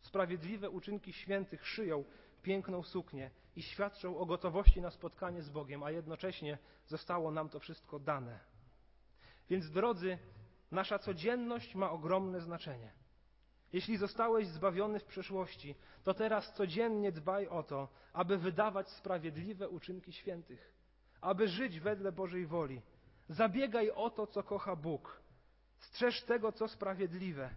Sprawiedliwe 0.02 0.70
uczynki 0.70 1.14
świętych 1.14 1.68
szyją 1.68 2.04
piękną 2.46 2.84
suknię 2.84 3.32
i 3.56 3.62
świadczą 3.62 4.18
o 4.18 4.26
gotowości 4.26 4.82
na 4.82 4.92
spotkanie 4.92 5.42
z 5.42 5.50
Bogiem, 5.50 5.84
a 5.84 5.92
jednocześnie 5.92 6.58
zostało 6.88 7.32
nam 7.32 7.50
to 7.50 7.60
wszystko 7.60 8.00
dane. 8.00 8.40
Więc 9.50 9.72
drodzy, 9.72 10.18
nasza 10.72 11.00
codzienność 11.00 11.76
ma 11.76 11.92
ogromne 11.92 12.42
znaczenie. 12.42 12.92
Jeśli 13.74 13.98
zostałeś 13.98 14.48
zbawiony 14.48 15.00
w 15.00 15.06
przeszłości, 15.06 15.76
to 16.04 16.14
teraz 16.14 16.54
codziennie 16.54 17.12
dbaj 17.12 17.48
o 17.48 17.64
to, 17.64 17.88
aby 18.14 18.38
wydawać 18.38 18.90
sprawiedliwe 18.90 19.70
uczynki 19.70 20.14
świętych, 20.14 20.74
aby 21.22 21.48
żyć 21.48 21.80
wedle 21.80 22.12
Bożej 22.12 22.46
woli. 22.46 22.82
Zabiegaj 23.30 23.92
o 23.92 24.10
to, 24.10 24.28
co 24.28 24.44
kocha 24.44 24.76
Bóg. 24.76 25.22
Strzeż 25.80 26.24
tego, 26.24 26.52
co 26.52 26.68
sprawiedliwe. 26.68 27.50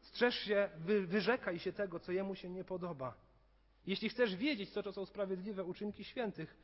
Strzeż 0.00 0.34
się, 0.34 0.70
wy, 0.76 1.06
wyrzekaj 1.06 1.58
się 1.58 1.72
tego, 1.72 2.00
co 2.00 2.12
Jemu 2.12 2.34
się 2.34 2.48
nie 2.50 2.64
podoba. 2.64 3.14
Jeśli 3.86 4.08
chcesz 4.08 4.36
wiedzieć, 4.36 4.70
co 4.70 4.82
to 4.82 4.92
są 4.92 5.06
sprawiedliwe 5.06 5.64
uczynki 5.64 6.04
świętych, 6.04 6.56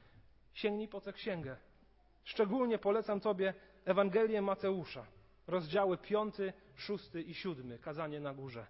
sięgnij 0.52 0.88
po 0.88 1.00
tę 1.00 1.12
księgę. 1.12 1.56
Szczególnie 2.24 2.78
polecam 2.78 3.20
Tobie 3.20 3.54
Ewangelię 3.84 4.42
Mateusza, 4.42 5.06
rozdziały 5.46 5.98
5, 5.98 6.34
6 6.74 7.10
i 7.26 7.34
7, 7.34 7.78
kazanie 7.78 8.20
na 8.20 8.34
górze. 8.34 8.66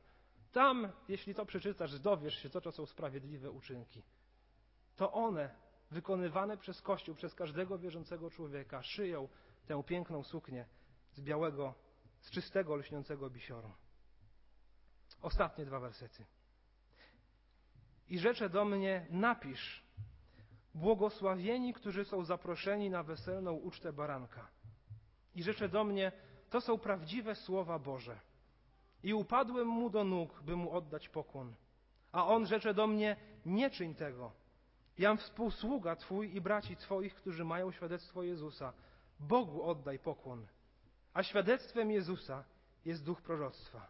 Tam, 0.53 0.93
jeśli 1.09 1.35
to 1.35 1.47
przeczytasz, 1.47 2.01
dowiesz 2.01 2.35
się, 2.35 2.51
co 2.51 2.61
to 2.61 2.73
są 2.73 2.87
sprawiedliwe 2.87 3.51
uczynki. 3.51 4.03
To 4.97 5.13
one, 5.13 5.55
wykonywane 5.91 6.57
przez 6.57 6.83
Kościół, 6.83 7.15
przez 7.15 7.35
każdego 7.35 7.79
wierzącego 7.79 8.31
człowieka, 8.31 8.83
szyją 8.83 9.29
tę 9.67 9.83
piękną 9.83 10.23
suknię 10.23 10.67
z 11.13 11.21
białego, 11.21 11.75
z 12.21 12.31
czystego, 12.31 12.77
lśniącego 12.77 13.31
bisioru. 13.31 13.73
Ostatnie 15.23 15.65
dwa 15.65 15.81
wersety. 15.81 16.25
I 18.09 18.19
rzecze 18.19 18.49
do 18.49 18.65
mnie, 18.65 19.07
napisz, 19.11 19.83
błogosławieni, 20.75 21.75
którzy 21.75 22.05
są 22.05 22.25
zaproszeni 22.25 22.91
na 22.91 23.03
weselną 23.03 23.53
ucztę 23.53 23.93
baranka. 23.93 24.47
I 25.35 25.43
rzecze 25.43 25.69
do 25.69 25.85
mnie, 25.85 26.13
to 26.51 26.61
są 26.61 26.79
prawdziwe 26.79 27.35
słowa 27.35 27.79
Boże. 27.79 28.21
I 29.03 29.15
upadłem 29.15 29.69
mu 29.69 29.91
do 29.91 30.05
nóg, 30.05 30.43
by 30.43 30.57
mu 30.57 30.73
oddać 30.73 31.09
pokłon. 31.09 31.55
A 32.13 32.27
on 32.27 32.47
rzecze 32.47 32.75
do 32.75 32.87
mnie, 32.87 33.17
nie 33.47 33.71
czyń 33.71 33.95
tego. 33.95 34.33
Jam 34.99 35.19
współsługa 35.19 35.97
Twój 35.97 36.37
i 36.37 36.41
braci 36.41 36.77
Twoich, 36.77 37.15
którzy 37.15 37.45
mają 37.45 37.73
świadectwo 37.73 38.23
Jezusa. 38.23 38.73
Bogu 39.21 39.63
oddaj 39.63 39.99
pokłon. 39.99 40.47
A 41.15 41.23
świadectwem 41.23 41.91
Jezusa 41.91 42.45
jest 42.85 43.05
duch 43.05 43.23
proroctwa. 43.23 43.87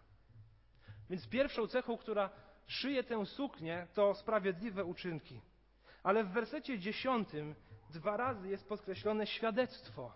Więc 1.10 1.28
pierwszą 1.28 1.66
cechą, 1.66 1.96
która 1.96 2.30
szyje 2.66 3.04
tę 3.04 3.26
suknię, 3.26 3.86
to 3.94 4.14
sprawiedliwe 4.14 4.84
uczynki. 4.84 5.40
Ale 6.02 6.24
w 6.24 6.28
wersecie 6.28 6.78
dziesiątym 6.78 7.54
dwa 7.90 8.16
razy 8.16 8.48
jest 8.48 8.68
podkreślone 8.68 9.26
świadectwo. 9.26 10.12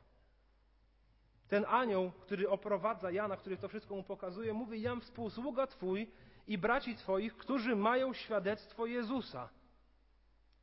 Ten 1.49 1.65
anioł, 1.69 2.13
który 2.13 2.49
oprowadza 2.51 3.11
Jana, 3.11 3.37
który 3.37 3.57
to 3.57 3.69
wszystko 3.69 3.95
mu 3.95 4.03
pokazuje, 4.03 4.53
mówi: 4.53 4.83
Jam 4.83 5.01
współsługa 5.01 5.67
Twój 5.67 6.11
i 6.47 6.59
braci 6.59 6.97
Twoich, 6.97 7.37
którzy 7.37 7.77
mają 7.77 8.13
świadectwo 8.13 8.87
Jezusa. 8.87 9.49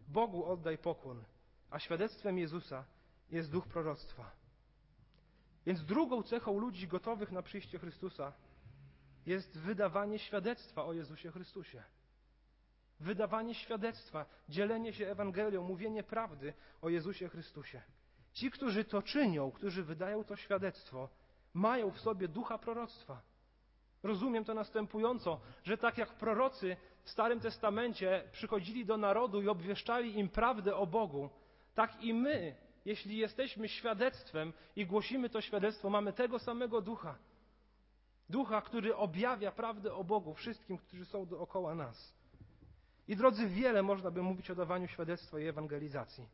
Bogu 0.07 0.45
oddaj 0.45 0.77
pokłon, 0.77 1.23
a 1.69 1.79
świadectwem 1.79 2.37
Jezusa 2.37 2.85
jest 3.31 3.51
duch 3.51 3.67
proroctwa. 3.67 4.31
Więc 5.65 5.85
drugą 5.85 6.23
cechą 6.23 6.59
ludzi 6.59 6.87
gotowych 6.87 7.31
na 7.31 7.41
przyjście 7.41 7.79
Chrystusa 7.79 8.33
jest 9.27 9.57
wydawanie 9.59 10.19
świadectwa 10.19 10.85
o 10.85 10.93
Jezusie 10.93 11.31
Chrystusie. 11.31 11.83
Wydawanie 12.99 13.55
świadectwa, 13.55 14.25
dzielenie 14.49 14.93
się 14.93 15.07
Ewangelią, 15.07 15.63
mówienie 15.63 16.03
prawdy 16.03 16.53
o 16.81 16.89
Jezusie 16.89 17.29
Chrystusie. 17.29 17.81
Ci, 18.33 18.51
którzy 18.51 18.85
to 18.85 19.01
czynią, 19.01 19.51
którzy 19.51 19.83
wydają 19.83 20.23
to 20.23 20.35
świadectwo, 20.35 21.09
mają 21.53 21.91
w 21.91 21.99
sobie 21.99 22.27
ducha 22.27 22.57
proroctwa. 22.57 23.21
Rozumiem 24.03 24.45
to 24.45 24.53
następująco, 24.53 25.39
że 25.63 25.77
tak 25.77 25.97
jak 25.97 26.13
prorocy 26.13 26.77
w 27.03 27.09
Starym 27.09 27.39
Testamencie 27.39 28.23
przychodzili 28.31 28.85
do 28.85 28.97
narodu 28.97 29.41
i 29.41 29.47
obwieszczali 29.47 30.19
im 30.19 30.29
prawdę 30.29 30.75
o 30.75 30.87
Bogu, 30.87 31.29
tak 31.75 32.03
i 32.03 32.13
my, 32.13 32.55
jeśli 32.85 33.17
jesteśmy 33.17 33.69
świadectwem 33.69 34.53
i 34.75 34.85
głosimy 34.85 35.29
to 35.29 35.41
świadectwo, 35.41 35.89
mamy 35.89 36.13
tego 36.13 36.39
samego 36.39 36.81
ducha. 36.81 37.17
Ducha, 38.29 38.61
który 38.61 38.95
objawia 38.95 39.51
prawdę 39.51 39.93
o 39.93 40.03
Bogu 40.03 40.33
wszystkim, 40.33 40.77
którzy 40.77 41.05
są 41.05 41.25
dookoła 41.25 41.75
nas. 41.75 42.13
I 43.07 43.15
drodzy, 43.15 43.47
wiele 43.47 43.83
można 43.83 44.11
by 44.11 44.21
mówić 44.21 44.51
o 44.51 44.55
dawaniu 44.55 44.87
świadectwa 44.87 45.39
i 45.39 45.47
ewangelizacji. 45.47 46.27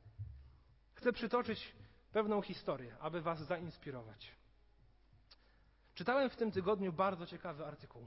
Chcę 0.93 1.13
przytoczyć 1.13 1.75
pewną 2.11 2.41
historię, 2.41 2.95
aby 2.99 3.21
Was 3.21 3.39
zainspirować. 3.39 4.31
Czytałem 5.95 6.29
w 6.29 6.35
tym 6.35 6.51
tygodniu 6.51 6.93
bardzo 6.93 7.25
ciekawy 7.25 7.65
artykuł, 7.65 8.05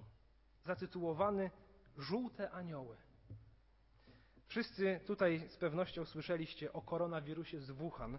zatytułowany 0.65 1.51
Żółte 1.99 2.51
anioły. 2.51 2.97
Wszyscy 4.47 5.01
tutaj 5.07 5.49
z 5.49 5.57
pewnością 5.57 6.05
słyszeliście 6.05 6.73
o 6.73 6.83
koronawirusie 6.83 7.61
z 7.61 7.71
Wuhan 7.71 8.19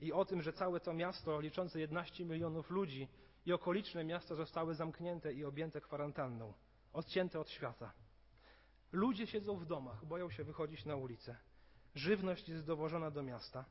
i 0.00 0.12
o 0.12 0.24
tym, 0.24 0.42
że 0.42 0.52
całe 0.52 0.80
to 0.80 0.94
miasto 0.94 1.40
liczące 1.40 1.80
11 1.80 2.24
milionów 2.24 2.70
ludzi 2.70 3.08
i 3.46 3.52
okoliczne 3.52 4.04
miasta 4.04 4.34
zostały 4.34 4.74
zamknięte 4.74 5.32
i 5.32 5.44
objęte 5.44 5.80
kwarantanną, 5.80 6.52
odcięte 6.92 7.40
od 7.40 7.50
świata. 7.50 7.92
Ludzie 8.92 9.26
siedzą 9.26 9.56
w 9.56 9.66
domach, 9.66 10.04
boją 10.04 10.30
się 10.30 10.44
wychodzić 10.44 10.84
na 10.84 10.96
ulicę. 10.96 11.36
Żywność 11.94 12.48
jest 12.48 12.66
dowożona 12.66 13.10
do 13.10 13.22
miasta. 13.22 13.64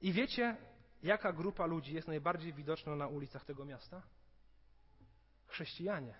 I 0.00 0.12
wiecie, 0.12 0.56
jaka 1.02 1.32
grupa 1.32 1.66
ludzi 1.66 1.94
jest 1.94 2.08
najbardziej 2.08 2.52
widoczna 2.52 2.96
na 2.96 3.06
ulicach 3.06 3.44
tego 3.44 3.64
miasta? 3.64 4.02
Chrześcijanie. 5.46 6.14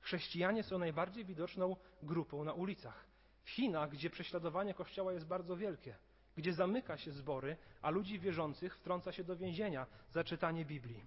Chrześcijanie 0.00 0.62
są 0.62 0.78
najbardziej 0.78 1.24
widoczną 1.24 1.76
grupą 2.02 2.44
na 2.44 2.52
ulicach. 2.52 3.06
W 3.42 3.50
Chinach, 3.50 3.90
gdzie 3.90 4.10
prześladowanie 4.10 4.74
Kościoła 4.74 5.12
jest 5.12 5.26
bardzo 5.26 5.56
wielkie, 5.56 5.96
gdzie 6.36 6.52
zamyka 6.52 6.96
się 6.96 7.12
zbory, 7.12 7.56
a 7.82 7.90
ludzi 7.90 8.18
wierzących 8.18 8.76
wtrąca 8.76 9.12
się 9.12 9.24
do 9.24 9.36
więzienia 9.36 9.86
za 10.10 10.24
czytanie 10.24 10.64
Biblii. 10.64 11.04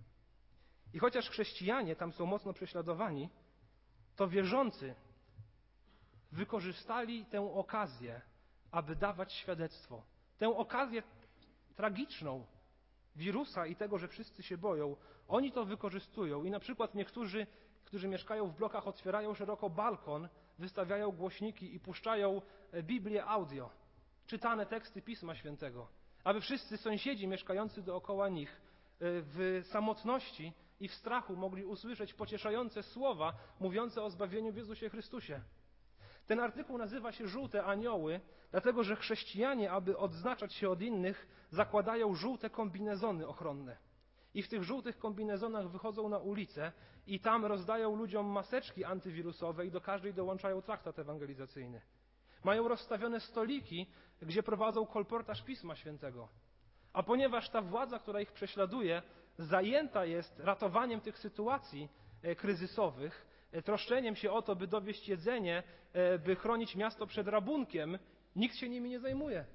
I 0.94 1.00
chociaż 1.00 1.30
chrześcijanie 1.30 1.96
tam 1.96 2.14
są 2.14 2.26
mocno 2.26 2.54
prześladowani, 2.54 3.30
to 4.16 4.28
wierzący 4.28 4.96
wykorzystali 6.32 7.26
tę 7.26 7.54
okazję, 7.54 8.22
aby 8.72 8.96
dawać 8.96 9.34
świadectwo. 9.34 10.04
Tę 10.38 10.58
okazję 10.58 11.04
tragiczną 11.76 12.46
wirusa 13.16 13.66
i 13.66 13.76
tego, 13.76 13.98
że 13.98 14.08
wszyscy 14.08 14.44
się 14.44 14.58
boją, 14.58 14.96
oni 15.28 15.52
to 15.52 15.66
wykorzystują 15.66 16.44
i 16.44 16.52
na 16.52 16.60
przykład 16.60 16.96
niektórzy, 16.96 17.48
którzy 17.86 18.08
mieszkają 18.08 18.48
w 18.48 18.56
blokach, 18.56 18.88
otwierają 18.88 19.34
szeroko 19.34 19.70
balkon, 19.70 20.30
wystawiają 20.60 21.12
głośniki 21.12 21.76
i 21.76 21.80
puszczają 21.80 22.42
e, 22.72 22.84
Biblię 22.84 23.26
audio, 23.26 23.70
czytane 24.28 24.66
teksty 24.66 25.02
Pisma 25.02 25.36
Świętego, 25.36 25.88
aby 26.24 26.42
wszyscy 26.42 26.78
sąsiedzi 26.78 27.28
mieszkający 27.28 27.82
dookoła 27.82 28.30
nich 28.30 28.50
e, 28.50 28.56
w 29.00 29.62
samotności 29.72 30.54
i 30.80 30.88
w 30.88 30.94
strachu 30.94 31.36
mogli 31.36 31.66
usłyszeć 31.66 32.14
pocieszające 32.14 32.84
słowa 32.84 33.34
mówiące 33.60 34.02
o 34.04 34.10
zbawieniu 34.10 34.52
w 34.52 34.56
Jezusie 34.56 34.90
Chrystusie. 34.90 35.42
Ten 36.28 36.40
artykuł 36.40 36.78
nazywa 36.78 37.12
się 37.12 37.28
Żółte 37.28 37.64
Anioły, 37.64 38.20
dlatego 38.52 38.84
że 38.84 38.96
chrześcijanie, 38.96 39.72
aby 39.72 39.98
odznaczać 39.98 40.54
się 40.54 40.70
od 40.70 40.82
innych, 40.82 41.28
zakładają 41.50 42.16
żółte 42.16 42.50
kombinezony 42.50 43.28
ochronne. 43.28 43.78
I 44.34 44.44
w 44.44 44.50
tych 44.50 44.64
żółtych 44.64 44.98
kombinezonach 44.98 45.70
wychodzą 45.70 46.10
na 46.10 46.18
ulicę 46.18 46.72
i 47.08 47.20
tam 47.20 47.46
rozdają 47.46 47.96
ludziom 47.96 48.26
maseczki 48.26 48.84
antywirusowe 48.84 49.66
i 49.66 49.72
do 49.72 49.82
każdej 49.82 50.14
dołączają 50.14 50.62
traktat 50.62 51.00
ewangelizacyjny. 51.00 51.82
Mają 52.44 52.68
rozstawione 52.68 53.20
stoliki, 53.20 53.88
gdzie 54.22 54.44
prowadzą 54.44 54.86
kolportaż 54.86 55.44
Pisma 55.44 55.76
Świętego. 55.76 56.28
A 56.94 57.04
ponieważ 57.04 57.50
ta 57.50 57.62
władza, 57.62 58.00
która 58.00 58.22
ich 58.22 58.32
prześladuje, 58.32 59.02
zajęta 59.38 60.06
jest 60.06 60.40
ratowaniem 60.40 61.02
tych 61.02 61.20
sytuacji 61.20 61.90
e, 62.22 62.36
kryzysowych, 62.36 63.26
E, 63.56 63.62
troszczeniem 63.62 64.16
się 64.16 64.32
o 64.32 64.42
to, 64.42 64.56
by 64.56 64.68
dowieść 64.68 65.08
jedzenie, 65.08 65.64
e, 65.94 66.20
by 66.20 66.36
chronić 66.36 66.76
miasto 66.76 67.08
przed 67.08 67.28
rabunkiem, 67.28 68.00
nikt 68.36 68.56
się 68.56 68.70
nimi 68.70 68.90
nie 68.90 69.00
zajmuje. 69.00 69.46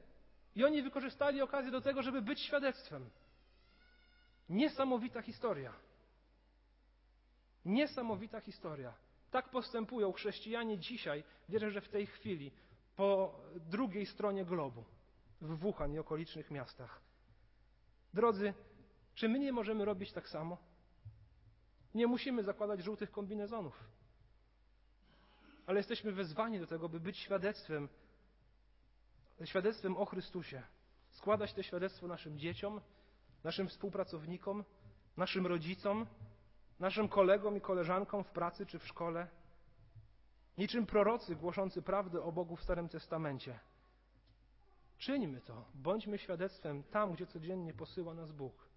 I 0.56 0.64
oni 0.64 0.82
wykorzystali 0.82 1.42
okazję 1.42 1.70
do 1.70 1.80
tego, 1.80 2.02
żeby 2.02 2.22
być 2.22 2.40
świadectwem. 2.40 3.10
Niesamowita 4.48 5.22
historia. 5.22 5.72
Niesamowita 7.64 8.40
historia. 8.40 8.94
Tak 9.30 9.48
postępują 9.48 10.12
chrześcijanie 10.12 10.78
dzisiaj, 10.78 11.24
wierzę, 11.48 11.70
że 11.70 11.80
w 11.80 11.88
tej 11.88 12.06
chwili, 12.06 12.52
po 13.00 13.34
drugiej 13.54 14.06
stronie 14.06 14.44
globu, 14.44 14.84
w 15.40 15.56
Wuhan 15.56 15.92
i 15.92 15.98
okolicznych 15.98 16.50
miastach. 16.50 17.00
Drodzy, 18.14 18.54
czy 19.14 19.28
my 19.28 19.38
nie 19.38 19.52
możemy 19.52 19.84
robić 19.84 20.12
tak 20.12 20.28
samo? 20.28 20.58
Nie 21.94 22.06
musimy 22.06 22.42
zakładać 22.42 22.82
żółtych 22.82 23.10
kombinezonów. 23.10 23.84
Ale 25.66 25.78
jesteśmy 25.78 26.12
wezwani 26.12 26.58
do 26.58 26.66
tego, 26.66 26.88
by 26.88 27.00
być 27.00 27.18
świadectwem, 27.18 27.88
świadectwem 29.44 29.96
o 29.96 30.04
Chrystusie. 30.04 30.62
Składać 31.10 31.54
to 31.54 31.62
świadectwo 31.62 32.06
naszym 32.06 32.38
dzieciom, 32.38 32.80
naszym 33.44 33.68
współpracownikom, 33.68 34.64
naszym 35.16 35.46
rodzicom, 35.46 36.06
naszym 36.80 37.08
kolegom 37.08 37.56
i 37.56 37.60
koleżankom 37.60 38.24
w 38.24 38.30
pracy 38.30 38.66
czy 38.66 38.78
w 38.78 38.86
szkole. 38.86 39.28
Niczym 40.58 40.86
prorocy 40.86 41.36
głoszący 41.36 41.82
prawdę 41.82 42.22
o 42.22 42.32
Bogu 42.32 42.56
w 42.56 42.62
Starym 42.62 42.88
Testamencie. 42.88 43.60
Czyńmy 44.98 45.40
to, 45.40 45.64
bądźmy 45.74 46.18
świadectwem 46.18 46.82
tam, 46.82 47.12
gdzie 47.12 47.26
codziennie 47.26 47.74
posyła 47.74 48.14
nas 48.14 48.32
Bóg. 48.32 48.68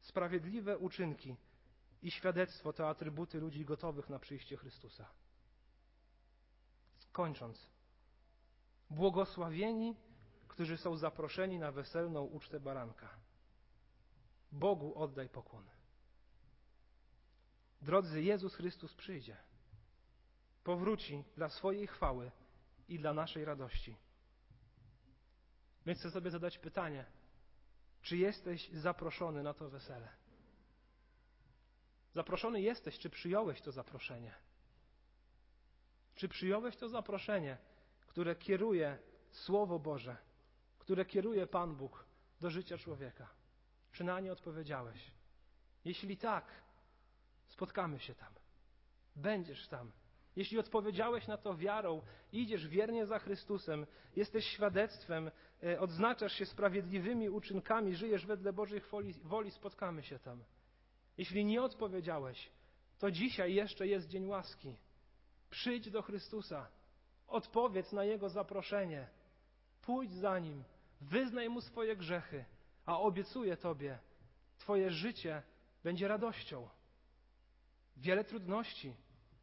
Sprawiedliwe 0.00 0.78
uczynki 0.78 1.36
i 2.02 2.10
świadectwo 2.10 2.72
to 2.72 2.88
atrybuty 2.88 3.40
ludzi 3.40 3.64
gotowych 3.64 4.08
na 4.08 4.18
przyjście 4.18 4.56
Chrystusa. 4.56 5.06
Kończąc, 7.12 7.68
błogosławieni, 8.90 9.96
którzy 10.48 10.76
są 10.76 10.96
zaproszeni 10.96 11.58
na 11.58 11.72
weselną 11.72 12.24
ucztę 12.24 12.60
baranka. 12.60 13.08
Bogu 14.52 14.94
oddaj 14.94 15.28
pokłon. 15.28 15.64
Drodzy, 17.82 18.22
Jezus 18.22 18.54
Chrystus 18.54 18.94
przyjdzie. 18.94 19.36
Powróci 20.68 21.24
dla 21.36 21.48
swojej 21.48 21.86
chwały 21.86 22.30
i 22.88 22.98
dla 22.98 23.14
naszej 23.14 23.44
radości. 23.44 23.96
Więc 25.86 25.98
chcę 25.98 26.10
sobie 26.10 26.30
zadać 26.30 26.58
pytanie: 26.58 27.04
czy 28.02 28.16
jesteś 28.16 28.68
zaproszony 28.68 29.42
na 29.42 29.54
to 29.54 29.68
wesele? 29.68 30.08
Zaproszony 32.14 32.60
jesteś, 32.60 32.98
czy 32.98 33.10
przyjąłeś 33.10 33.60
to 33.60 33.72
zaproszenie? 33.72 34.34
Czy 36.14 36.28
przyjąłeś 36.28 36.76
to 36.76 36.88
zaproszenie, 36.88 37.58
które 38.06 38.36
kieruje 38.36 38.98
Słowo 39.30 39.78
Boże, 39.78 40.16
które 40.78 41.04
kieruje 41.04 41.46
Pan 41.46 41.76
Bóg 41.76 42.04
do 42.40 42.50
życia 42.50 42.78
człowieka? 42.78 43.28
Czy 43.92 44.04
na 44.04 44.20
nie 44.20 44.32
odpowiedziałeś? 44.32 45.10
Jeśli 45.84 46.16
tak, 46.16 46.44
spotkamy 47.46 48.00
się 48.00 48.14
tam. 48.14 48.34
Będziesz 49.16 49.68
tam. 49.68 49.92
Jeśli 50.38 50.58
odpowiedziałeś 50.58 51.26
na 51.26 51.36
to 51.36 51.56
wiarą, 51.56 52.02
idziesz 52.32 52.68
wiernie 52.68 53.06
za 53.06 53.18
Chrystusem, 53.18 53.86
jesteś 54.16 54.46
świadectwem, 54.46 55.30
e, 55.62 55.80
odznaczasz 55.80 56.32
się 56.32 56.46
sprawiedliwymi 56.46 57.28
uczynkami, 57.28 57.94
żyjesz 57.94 58.26
wedle 58.26 58.52
Bożej 58.52 58.80
woli, 58.80 59.12
woli, 59.12 59.50
spotkamy 59.50 60.02
się 60.02 60.18
tam. 60.18 60.44
Jeśli 61.16 61.44
nie 61.44 61.62
odpowiedziałeś, 61.62 62.50
to 62.98 63.10
dzisiaj 63.10 63.54
jeszcze 63.54 63.86
jest 63.86 64.08
dzień 64.08 64.26
łaski. 64.26 64.76
Przyjdź 65.50 65.90
do 65.90 66.02
Chrystusa, 66.02 66.68
odpowiedz 67.28 67.92
na 67.92 68.04
Jego 68.04 68.28
zaproszenie, 68.28 69.08
pójdź 69.82 70.12
za 70.12 70.38
Nim, 70.38 70.64
wyznaj 71.00 71.48
Mu 71.48 71.60
swoje 71.60 71.96
grzechy, 71.96 72.44
a 72.86 72.98
obiecuję 73.00 73.56
Tobie, 73.56 73.98
Twoje 74.58 74.90
życie 74.90 75.42
będzie 75.84 76.08
radością. 76.08 76.68
Wiele 77.96 78.24
trudności, 78.24 78.94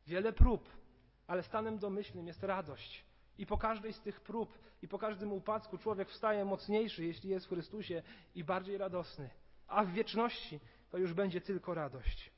wiele 0.07 0.33
prób, 0.33 0.84
ale 1.27 1.43
stanem 1.43 1.77
domyślnym 1.77 2.27
jest 2.27 2.43
radość. 2.43 3.05
I 3.37 3.45
po 3.45 3.57
każdej 3.57 3.93
z 3.93 4.01
tych 4.01 4.21
prób 4.21 4.57
i 4.81 4.87
po 4.87 4.99
każdym 4.99 5.33
upadku 5.33 5.77
człowiek 5.77 6.09
wstaje 6.09 6.45
mocniejszy, 6.45 7.05
jeśli 7.05 7.29
jest 7.29 7.45
w 7.45 7.49
Chrystusie 7.49 8.03
i 8.35 8.43
bardziej 8.43 8.77
radosny. 8.77 9.29
A 9.67 9.83
w 9.83 9.91
wieczności 9.91 10.59
to 10.89 10.97
już 10.97 11.13
będzie 11.13 11.41
tylko 11.41 11.73
radość. 11.73 12.31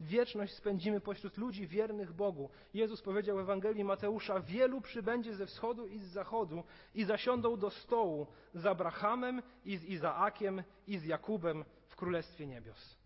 Wieczność 0.00 0.54
spędzimy 0.54 1.00
pośród 1.00 1.36
ludzi 1.36 1.66
wiernych 1.66 2.12
Bogu. 2.12 2.50
Jezus 2.74 3.02
powiedział 3.02 3.36
w 3.36 3.40
Ewangelii 3.40 3.84
Mateusza: 3.84 4.40
Wielu 4.40 4.80
przybędzie 4.80 5.34
ze 5.34 5.46
wschodu 5.46 5.86
i 5.86 5.98
z 5.98 6.04
zachodu 6.04 6.64
i 6.94 7.04
zasiądą 7.04 7.56
do 7.56 7.70
stołu 7.70 8.26
z 8.54 8.66
Abrahamem 8.66 9.42
i 9.64 9.76
z 9.76 9.84
Izaakiem 9.84 10.62
i 10.86 10.98
z 10.98 11.04
Jakubem 11.04 11.64
w 11.88 11.96
Królestwie 11.96 12.46
Niebios. 12.46 12.98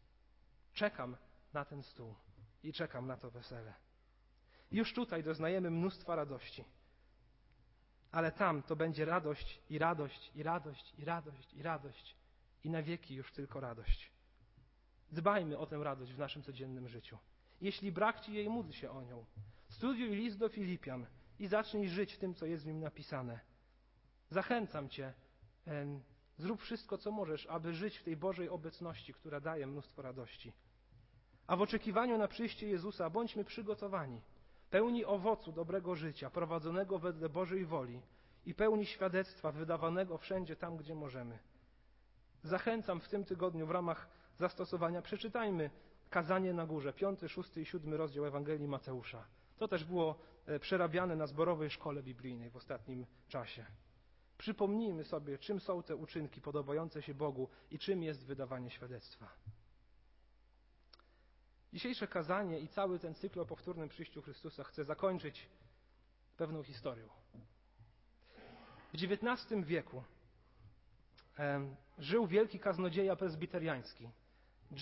Czekam 0.72 1.16
na 1.52 1.64
ten 1.64 1.82
stół 1.82 2.14
i 2.62 2.72
czekam 2.72 3.06
na 3.06 3.16
to 3.16 3.30
wesele. 3.30 3.85
Już 4.70 4.92
tutaj 4.92 5.22
doznajemy 5.22 5.70
mnóstwa 5.70 6.16
radości. 6.16 6.64
Ale 8.12 8.32
tam 8.32 8.62
to 8.62 8.76
będzie 8.76 9.04
radość 9.04 9.60
i 9.70 9.78
radość 9.78 10.32
i 10.34 10.42
radość 10.42 10.94
i 10.98 11.04
radość 11.04 11.54
i 11.54 11.62
radość 11.62 12.16
i 12.64 12.70
na 12.70 12.82
wieki 12.82 13.14
już 13.14 13.32
tylko 13.32 13.60
radość. 13.60 14.10
Dbajmy 15.12 15.58
o 15.58 15.66
tę 15.66 15.84
radość 15.84 16.12
w 16.12 16.18
naszym 16.18 16.42
codziennym 16.42 16.88
życiu. 16.88 17.18
Jeśli 17.60 17.92
brak 17.92 18.20
Ci 18.20 18.32
jej, 18.32 18.48
módl 18.48 18.72
się 18.72 18.90
o 18.90 19.02
nią. 19.02 19.24
Studiuj 19.68 20.16
list 20.16 20.38
do 20.38 20.48
Filipian 20.48 21.06
i 21.38 21.46
zacznij 21.46 21.88
żyć 21.88 22.18
tym, 22.18 22.34
co 22.34 22.46
jest 22.46 22.64
w 22.64 22.66
nim 22.66 22.80
napisane. 22.80 23.40
Zachęcam 24.30 24.88
Cię, 24.88 25.12
zrób 26.38 26.62
wszystko, 26.62 26.98
co 26.98 27.10
możesz, 27.10 27.46
aby 27.46 27.74
żyć 27.74 27.98
w 27.98 28.02
tej 28.02 28.16
Bożej 28.16 28.48
obecności, 28.48 29.14
która 29.14 29.40
daje 29.40 29.66
mnóstwo 29.66 30.02
radości. 30.02 30.52
A 31.46 31.56
w 31.56 31.62
oczekiwaniu 31.62 32.18
na 32.18 32.28
przyjście 32.28 32.68
Jezusa 32.68 33.10
bądźmy 33.10 33.44
przygotowani, 33.44 34.20
pełni 34.70 35.04
owocu 35.04 35.52
dobrego 35.52 35.94
życia, 35.94 36.30
prowadzonego 36.30 36.98
wedle 36.98 37.28
Bożej 37.28 37.66
woli 37.66 38.02
i 38.46 38.54
pełni 38.54 38.86
świadectwa 38.86 39.52
wydawanego 39.52 40.18
wszędzie 40.18 40.56
tam, 40.56 40.76
gdzie 40.76 40.94
możemy. 40.94 41.38
Zachęcam 42.42 43.00
w 43.00 43.08
tym 43.08 43.24
tygodniu 43.24 43.66
w 43.66 43.70
ramach 43.70 44.08
zastosowania 44.36 45.02
przeczytajmy 45.02 45.70
kazanie 46.10 46.54
na 46.54 46.66
górze, 46.66 46.92
piąty, 46.92 47.28
szósty 47.28 47.60
i 47.60 47.64
siódmy 47.64 47.96
rozdział 47.96 48.26
Ewangelii 48.26 48.68
Mateusza. 48.68 49.24
To 49.56 49.68
też 49.68 49.84
było 49.84 50.18
e, 50.46 50.58
przerabiane 50.58 51.16
na 51.16 51.26
zborowej 51.26 51.70
szkole 51.70 52.02
biblijnej 52.02 52.50
w 52.50 52.56
ostatnim 52.56 53.06
czasie. 53.28 53.66
Przypomnijmy 54.38 55.04
sobie, 55.04 55.38
czym 55.38 55.60
są 55.60 55.82
te 55.82 55.96
uczynki 55.96 56.40
podobające 56.40 57.02
się 57.02 57.14
Bogu 57.14 57.48
i 57.70 57.78
czym 57.78 58.02
jest 58.02 58.26
wydawanie 58.26 58.70
świadectwa. 58.70 59.28
Dzisiejsze 61.72 62.06
kazanie 62.06 62.60
i 62.60 62.68
cały 62.68 62.98
ten 62.98 63.14
cykl 63.14 63.40
o 63.40 63.46
powtórnym 63.46 63.88
przyjściu 63.88 64.22
Chrystusa 64.22 64.64
chcę 64.64 64.84
zakończyć 64.84 65.48
pewną 66.36 66.62
historią. 66.62 67.08
W 68.92 68.94
XIX 68.94 69.66
wieku 69.66 70.02
żył 71.98 72.26
wielki 72.26 72.58
kaznodzieja 72.58 73.16
prezbiteriański 73.16 74.08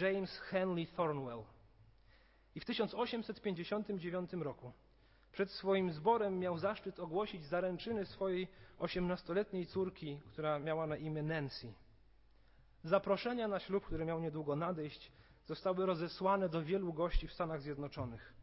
James 0.00 0.38
Henley 0.38 0.86
Thornwell. 0.86 1.42
I 2.54 2.60
w 2.60 2.64
1859 2.64 4.32
roku 4.32 4.72
przed 5.32 5.50
swoim 5.50 5.92
zborem 5.92 6.38
miał 6.38 6.58
zaszczyt 6.58 7.00
ogłosić 7.00 7.44
zaręczyny 7.46 8.06
swojej 8.06 8.48
osiemnastoletniej 8.78 9.66
córki, 9.66 10.20
która 10.26 10.58
miała 10.58 10.86
na 10.86 10.96
imię 10.96 11.22
Nancy. 11.22 11.72
Zaproszenia 12.84 13.48
na 13.48 13.58
ślub, 13.60 13.86
który 13.86 14.04
miał 14.04 14.20
niedługo 14.20 14.56
nadejść, 14.56 15.12
zostały 15.46 15.86
rozesłane 15.86 16.48
do 16.48 16.62
wielu 16.62 16.92
gości 16.92 17.28
w 17.28 17.32
Stanach 17.32 17.62
Zjednoczonych. 17.62 18.34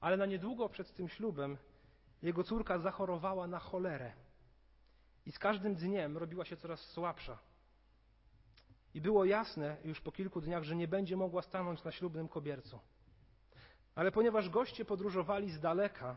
Ale 0.00 0.16
na 0.16 0.26
niedługo 0.26 0.68
przed 0.68 0.94
tym 0.94 1.08
ślubem 1.08 1.58
jego 2.22 2.44
córka 2.44 2.78
zachorowała 2.78 3.46
na 3.46 3.58
cholerę 3.58 4.12
i 5.26 5.32
z 5.32 5.38
każdym 5.38 5.74
dniem 5.74 6.18
robiła 6.18 6.44
się 6.44 6.56
coraz 6.56 6.80
słabsza. 6.80 7.38
I 8.94 9.00
było 9.00 9.24
jasne 9.24 9.76
już 9.84 10.00
po 10.00 10.12
kilku 10.12 10.40
dniach, 10.40 10.64
że 10.64 10.76
nie 10.76 10.88
będzie 10.88 11.16
mogła 11.16 11.42
stanąć 11.42 11.84
na 11.84 11.92
ślubnym 11.92 12.28
kobiercu. 12.28 12.80
Ale 13.94 14.12
ponieważ 14.12 14.50
goście 14.50 14.84
podróżowali 14.84 15.50
z 15.50 15.60
daleka, 15.60 16.16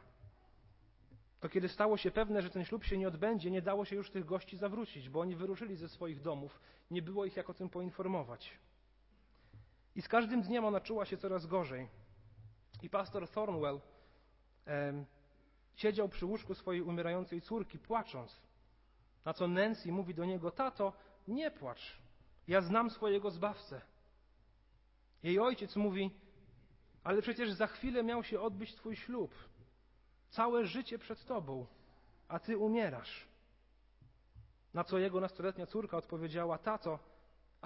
to 1.39 1.49
kiedy 1.49 1.70
stało 1.70 1.97
się 1.97 2.12
pewne, 2.12 2.41
że 2.41 2.49
ten 2.49 2.66
ślub 2.66 2.84
się 2.84 2.97
nie 2.97 3.08
odbędzie, 3.08 3.51
nie 3.51 3.62
dało 3.62 3.86
się 3.86 3.95
już 3.95 4.12
tych 4.12 4.26
gości 4.26 4.58
zawrócić, 4.58 5.10
bo 5.10 5.20
oni 5.20 5.36
wyruszyli 5.36 5.76
ze 5.76 5.89
swoich 5.89 6.22
domów, 6.22 6.60
nie 6.91 7.01
było 7.01 7.26
ich 7.26 7.36
jak 7.36 7.49
o 7.49 7.53
tym 7.53 7.70
poinformować. 7.70 8.60
I 9.98 10.02
z 10.02 10.08
każdym 10.08 10.41
dniem 10.41 10.66
ona 10.66 10.82
czuła 10.82 11.06
się 11.06 11.18
coraz 11.18 11.45
gorzej. 11.45 11.88
I 12.82 12.89
pastor 12.89 13.30
Thornwell 13.30 13.80
siedział 15.76 16.10
przy 16.10 16.26
łóżku 16.26 16.56
swojej 16.56 16.82
umierającej 16.82 17.41
córki, 17.41 17.80
płacząc. 17.80 18.41
Na 19.26 19.34
co 19.34 19.48
Nancy 19.48 19.91
mówi 19.91 20.14
do 20.14 20.26
niego: 20.26 20.52
Tato, 20.52 20.93
nie 21.28 21.52
płacz. 21.52 21.98
Ja 22.48 22.62
znam 22.62 22.89
swojego 22.89 23.32
zbawcę. 23.32 23.82
Jej 25.24 25.39
ojciec 25.39 25.76
mówi: 25.76 26.12
Ale 27.04 27.22
przecież 27.22 27.52
za 27.52 27.68
chwilę 27.68 28.04
miał 28.04 28.24
się 28.24 28.41
odbyć 28.41 28.76
Twój 28.76 28.95
ślub. 28.95 29.34
Całe 30.30 30.66
życie 30.66 31.00
przed 31.00 31.26
Tobą, 31.26 31.66
a 32.28 32.39
Ty 32.39 32.58
umierasz. 32.58 33.28
Na 34.74 34.84
co 34.84 34.98
jego 34.98 35.20
nastoletnia 35.20 35.66
córka 35.66 35.98
odpowiedziała: 35.98 36.58
Tato, 36.58 37.00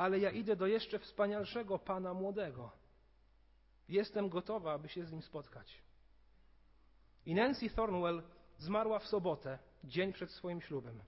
ale 0.01 0.19
ja 0.19 0.31
idę 0.31 0.55
do 0.55 0.67
jeszcze 0.67 0.99
wspanialszego 0.99 1.79
pana 1.79 2.13
młodego. 2.13 2.71
Jestem 3.89 4.29
gotowa, 4.29 4.73
aby 4.73 4.89
się 4.89 5.05
z 5.05 5.11
nim 5.11 5.21
spotkać. 5.21 5.81
I 7.25 7.35
Nancy 7.35 7.69
Thornwell 7.69 8.23
zmarła 8.57 8.99
w 8.99 9.07
sobotę, 9.07 9.59
dzień 9.83 10.13
przed 10.13 10.31
swoim 10.31 10.61
ślubem. 10.61 10.99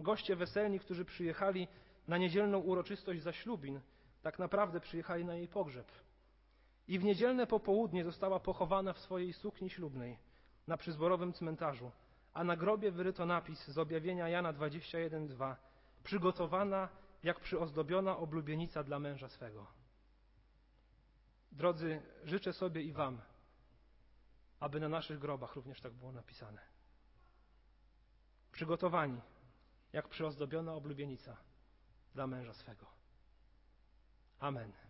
Goście 0.00 0.36
weselni, 0.36 0.80
którzy 0.80 1.04
przyjechali 1.04 1.68
na 2.08 2.18
niedzielną 2.18 2.58
uroczystość 2.58 3.22
zaślubin, 3.22 3.80
tak 4.22 4.38
naprawdę 4.38 4.80
przyjechali 4.80 5.24
na 5.24 5.34
jej 5.34 5.48
pogrzeb. 5.48 5.92
I 6.88 6.98
w 6.98 7.04
niedzielne 7.04 7.46
popołudnie 7.46 8.04
została 8.04 8.40
pochowana 8.40 8.92
w 8.92 8.98
swojej 8.98 9.32
sukni 9.32 9.70
ślubnej 9.70 10.18
na 10.66 10.76
przyzborowym 10.76 11.32
cmentarzu, 11.32 11.90
a 12.32 12.44
na 12.44 12.56
grobie 12.56 12.90
wyryto 12.90 13.26
napis 13.26 13.68
z 13.68 13.78
objawienia 13.78 14.28
Jana 14.28 14.52
21:2 14.52 15.56
przygotowana 16.04 16.88
jak 17.24 17.40
przyozdobiona 17.40 18.16
oblubienica 18.16 18.82
dla 18.82 18.98
męża 18.98 19.28
swego. 19.28 19.66
Drodzy, 21.52 22.02
życzę 22.24 22.52
sobie 22.52 22.82
i 22.82 22.92
Wam, 22.92 23.20
aby 24.60 24.80
na 24.80 24.88
naszych 24.88 25.18
grobach 25.18 25.56
również 25.56 25.80
tak 25.80 25.92
było 25.92 26.12
napisane. 26.12 26.60
Przygotowani, 28.52 29.20
jak 29.92 30.08
przyozdobiona 30.08 30.74
oblubienica 30.74 31.36
dla 32.14 32.26
męża 32.26 32.54
swego. 32.54 32.86
Amen. 34.38 34.83